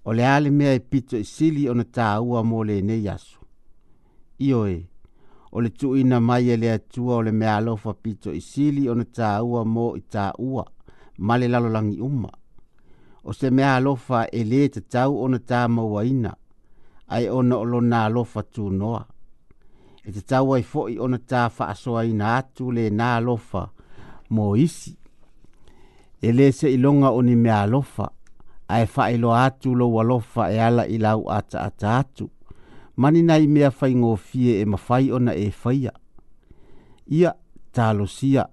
o 0.05 0.13
le 0.13 0.23
ale 0.27 0.49
mea 0.51 0.73
e 0.73 0.79
pito 0.79 1.17
i 1.17 1.19
e 1.19 1.23
sili 1.23 1.67
ona 1.69 1.83
tāua 1.83 2.43
mo 2.43 2.63
le 2.63 2.81
nei 2.81 3.01
yasu. 3.03 3.39
Io 4.37 4.65
e, 4.67 4.77
o 5.51 5.59
le 5.61 5.71
tuina 5.73 6.19
mai 6.19 6.49
e 6.51 6.57
le 6.57 6.71
atua 6.71 7.15
o 7.15 7.21
le 7.21 7.31
mea 7.31 7.55
alofa 7.55 7.93
pito 7.93 8.31
i 8.33 8.37
e 8.37 8.41
sili 8.41 8.87
ona 8.89 9.03
tāua 9.05 9.63
mo 9.65 9.95
i 9.97 10.01
tāua, 10.05 10.65
ma 11.25 11.37
le 11.37 11.47
lalolangi 11.47 11.99
uma. 12.01 12.29
O 13.23 13.33
se 13.33 13.49
mea 13.51 13.75
alofa 13.79 14.27
e 14.31 14.43
le 14.43 14.67
te 14.69 14.81
tau 14.81 15.17
ona 15.25 15.39
tā 15.39 15.63
mawaina, 15.73 16.31
ai 17.09 17.25
ona 17.33 17.57
olo 17.57 17.79
nā 17.81 18.03
alofa 18.05 18.43
tū 18.45 18.67
noa. 18.73 19.01
E 20.05 20.11
te 20.13 20.21
tau 20.21 20.53
ai 20.53 20.61
fo'i 20.63 20.99
ona 21.01 21.17
tā 21.17 21.47
whaasoa 21.49 22.03
i 22.05 22.13
nā 22.13 22.35
atu 22.43 22.69
le 22.77 22.91
nā 22.93 23.15
alofa 23.17 23.63
mo 24.29 24.51
isi. 24.61 24.93
E 26.21 26.33
le 26.37 26.51
se 26.51 26.69
ilonga 26.73 27.09
o 27.17 27.21
ni 27.25 27.33
mea 27.35 27.63
alofa, 27.65 28.11
ae 28.67 28.85
faailo 28.85 29.33
atu 29.35 29.75
lou 29.75 29.99
alofa 30.01 30.47
e 30.53 30.59
ala 30.59 30.85
i 30.89 30.97
lau 30.97 31.27
ata 31.31 31.61
ata 31.67 31.97
atu 31.97 32.29
maninai 32.97 33.47
mea 33.47 33.71
faigofie 33.71 34.61
e 34.61 34.65
mafai 34.65 35.11
ona 35.11 35.33
e 35.35 35.49
faia 35.51 35.91
ia 37.07 37.33
talosia 37.71 38.45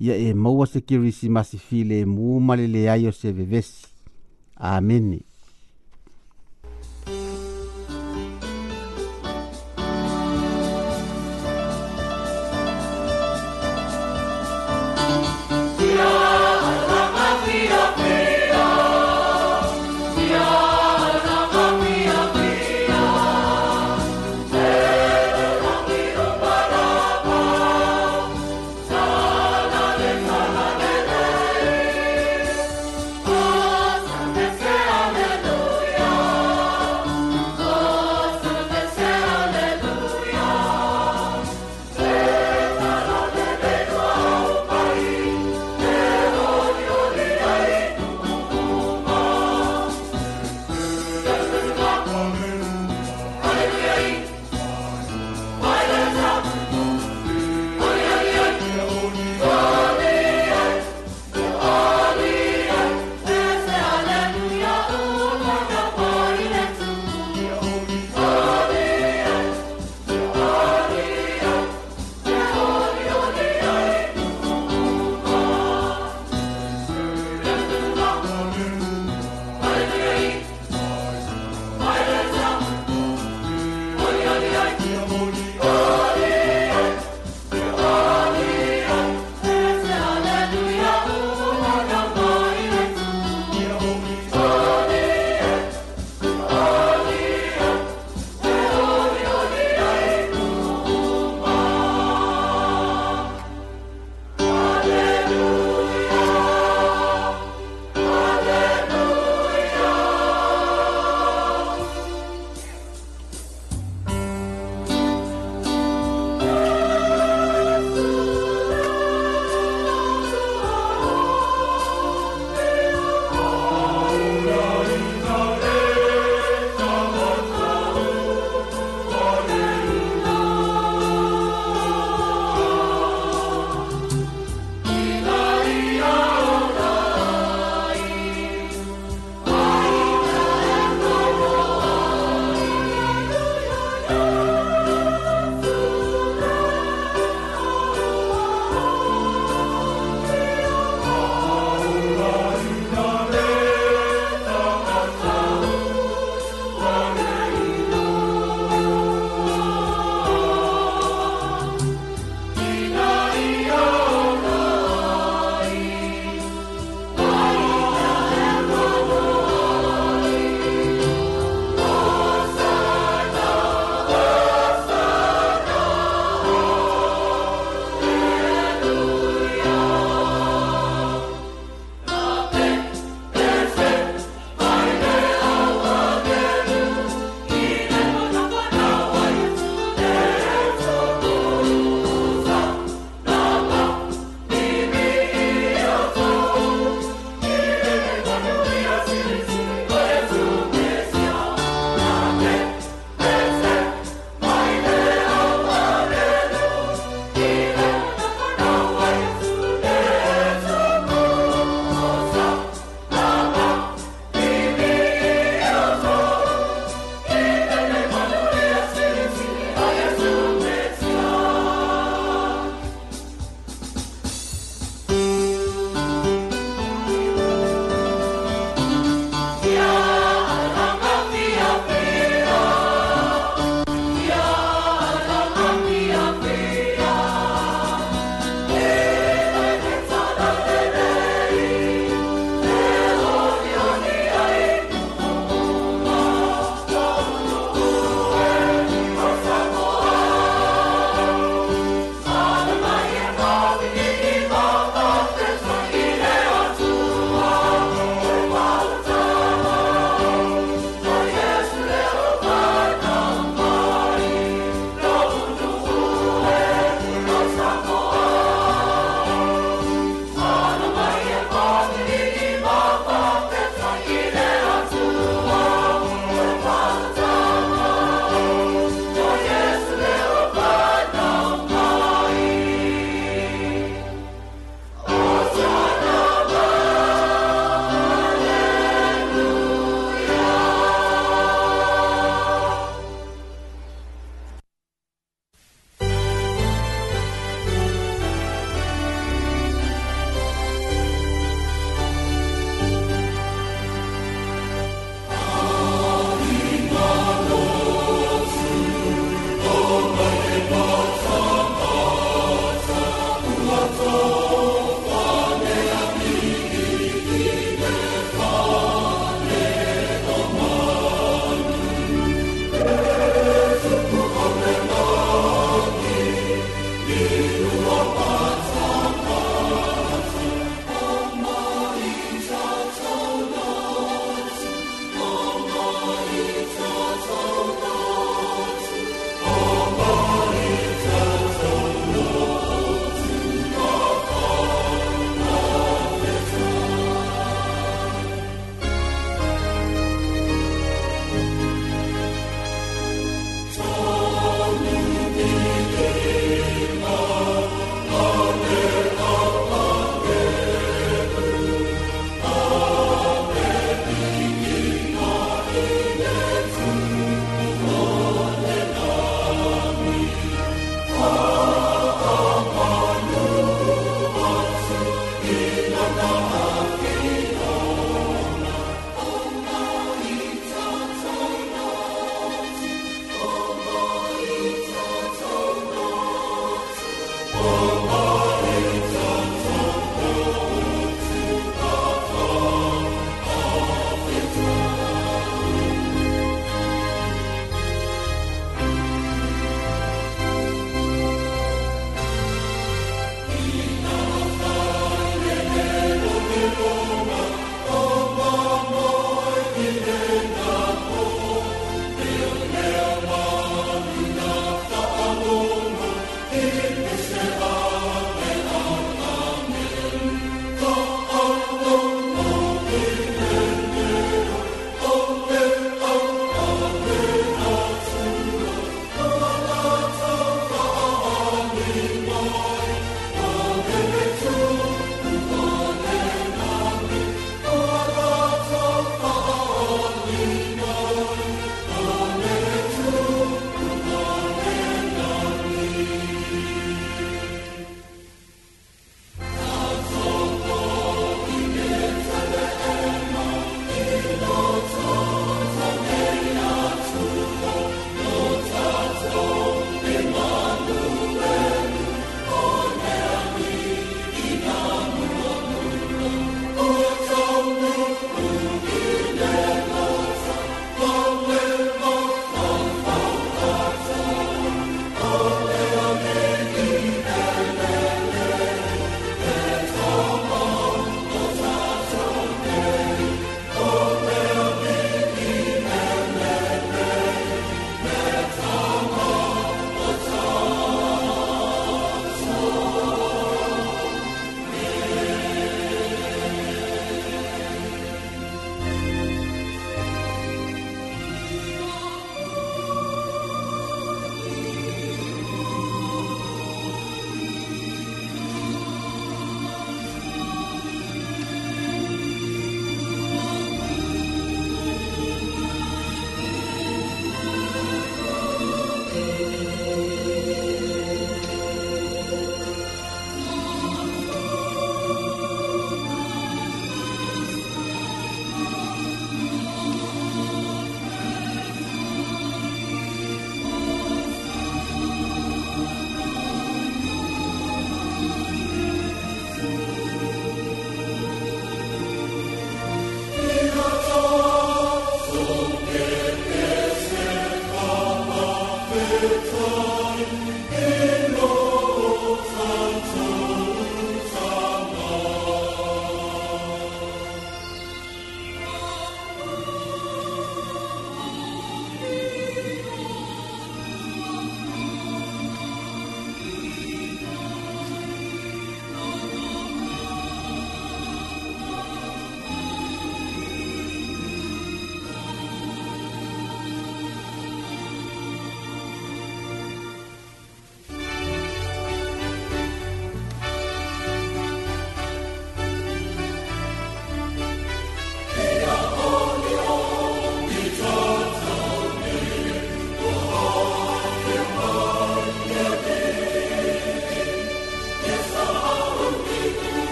ia 0.00 0.16
e 0.16 0.32
maua 0.34 0.66
se 0.66 0.80
kirisimasi 0.80 1.56
filemū 1.58 2.36
e 2.36 2.40
ma 2.46 2.56
leleai 2.56 3.06
o 3.08 3.12
se 3.12 3.32
vevesi 3.32 3.86
amene 4.56 5.22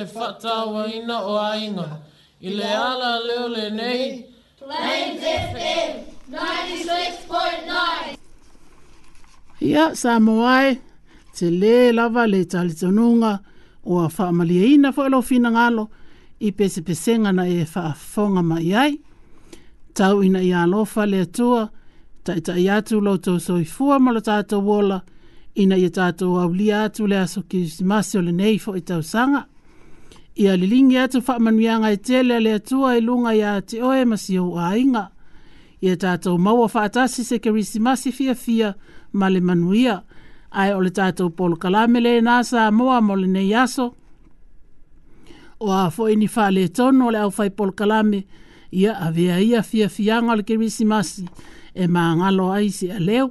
le 0.00 0.20
whatawa 0.20 0.86
ina 0.94 1.20
o 1.26 1.36
ainga. 1.38 1.98
I 2.40 2.50
le 2.54 2.64
ala 2.64 3.18
leo 3.26 3.48
le 3.48 3.70
nei. 3.70 4.24
Plains 4.58 5.20
FM 5.52 5.90
96.9 6.32 8.16
Ia, 9.64 9.90
sa 9.96 10.18
moai, 10.20 10.76
te 11.36 11.48
le 11.60 11.74
lava 11.92 12.26
le 12.28 12.42
tali 12.44 12.74
tanunga 12.76 13.38
o 13.84 13.98
a 14.04 14.08
wha 14.12 14.28
amalia 14.28 14.66
ina 14.74 14.92
fo 14.92 15.04
alo 15.06 15.20
fina 15.24 15.50
ngalo 15.54 15.84
i 16.44 16.52
pese 16.56 16.80
pesenga 16.86 17.32
na 17.32 17.44
e 17.48 17.64
wha 17.64 18.42
mai 18.48 18.68
ai. 18.76 18.92
Tau 19.96 20.20
ina 20.22 20.40
i 20.44 20.52
alofa 20.54 21.02
le 21.12 21.18
atua, 21.26 21.62
tai 22.24 22.40
tai 22.46 22.68
atu 22.76 22.96
lo 23.06 23.12
tau 23.24 23.40
ma 24.04 24.10
lo 24.14 24.20
tato 24.28 24.56
wola, 24.68 24.98
ina 25.60 25.76
i 25.84 25.88
tato 25.96 26.26
au 26.42 26.50
li 26.58 26.68
atu 26.84 27.02
le 27.10 27.16
aso 27.24 27.40
ki 27.50 27.60
masio 27.90 28.20
le 28.26 28.32
nei 28.40 28.56
fo 28.62 28.70
i 28.76 28.80
tau 28.88 29.02
sanga 29.12 29.42
ia 30.34 30.56
lilingi 30.56 30.98
atu 30.98 31.22
manuianga 31.38 31.90
i 31.90 31.96
tele 31.96 32.40
le 32.40 32.52
atua 32.52 32.96
i 32.96 33.00
lunga 33.00 33.34
ia 33.34 33.60
te 33.62 33.82
oe 33.82 34.04
masi 34.04 34.36
au 34.36 34.58
ainga. 34.58 35.10
Ia 35.82 35.96
tātou 35.96 36.36
maua 36.38 36.68
whaatasi 36.68 37.24
se 37.24 37.38
ke 37.38 37.50
risimasi 37.52 38.12
fia 38.12 38.34
fia 38.34 38.74
ma 39.12 39.28
le 39.28 39.40
manuia. 39.40 40.02
Ai 40.52 40.72
o 40.72 40.80
le 40.82 40.90
tātou 40.90 41.30
polo 41.30 41.56
kalamele 41.56 42.18
nā 42.22 42.42
sa 42.44 42.68
moa 42.70 43.00
mo 43.00 43.14
le 43.16 43.26
nei 43.26 43.54
aso. 43.54 43.94
O 45.60 45.72
a 45.72 45.90
fo 45.92 46.08
ini 46.08 46.28
wha 46.28 46.50
le 46.50 46.68
tono 46.68 47.10
le 47.10 47.18
au 47.18 47.30
fai 47.30 47.50
polo 47.50 47.72
kalame 47.72 48.24
ia 48.72 48.94
avea 48.98 49.38
ia 49.40 49.62
fia 49.62 49.88
fianga 49.88 50.36
le 50.38 50.42
ke 50.44 50.56
risimasi 50.60 51.26
e 51.74 51.86
maa 51.86 52.14
ngalo 52.16 52.52
aisi 52.52 52.90
a 52.90 52.98
leo. 53.00 53.30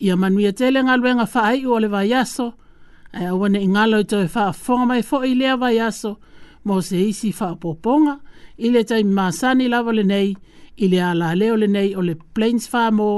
Ia 0.00 0.16
manuia 0.16 0.52
tele 0.52 0.82
ngaluenga 0.82 1.28
wha 1.34 1.42
ai 1.52 1.66
o 1.66 1.78
le 1.78 1.88
vai 1.88 2.12
aso. 2.14 2.44
Ia 2.54 2.67
e 3.12 3.24
a 3.24 3.34
wane 3.34 3.60
ingalo 3.62 3.98
i 4.00 4.04
tau 4.04 4.20
e 4.24 4.28
wha 4.34 4.52
a 4.82 4.86
mai 4.86 5.02
fo 5.02 5.22
i 5.24 5.34
lea 5.34 5.56
vai 5.56 5.78
aso 5.80 6.16
mo 6.64 6.80
se 6.80 7.00
isi 7.08 7.30
wha 7.40 7.54
poponga 7.60 8.18
i 8.58 8.68
le 8.70 8.82
tai 8.84 9.02
masani 9.04 9.68
lava 9.68 9.92
le 9.96 10.02
nei 10.04 10.36
i 10.76 10.88
le 10.88 11.00
ala 11.02 11.34
leo 11.34 11.56
le 11.56 11.66
nei 11.66 11.94
o 11.96 12.00
le 12.02 12.14
plains 12.34 12.68
wha 12.72 12.90
mo 12.90 13.10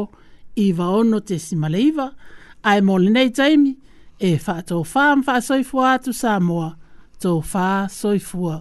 i 0.56 0.72
wa 0.72 0.86
ono 1.00 1.18
te 1.20 1.38
simaleiva 1.38 2.06
a 2.62 2.72
e 2.78 2.80
mo 2.80 2.98
le 2.98 3.10
nei 3.10 3.30
taimi 3.30 3.72
e 4.18 4.38
wha 4.46 4.62
tau 4.68 4.84
wha 4.94 5.02
am 5.12 5.22
wha 5.26 5.40
soifua 5.40 5.92
atu 5.92 6.12
Samoa 6.12 6.68
tau 7.22 7.42
wha 7.52 7.68
soifua 7.90 8.60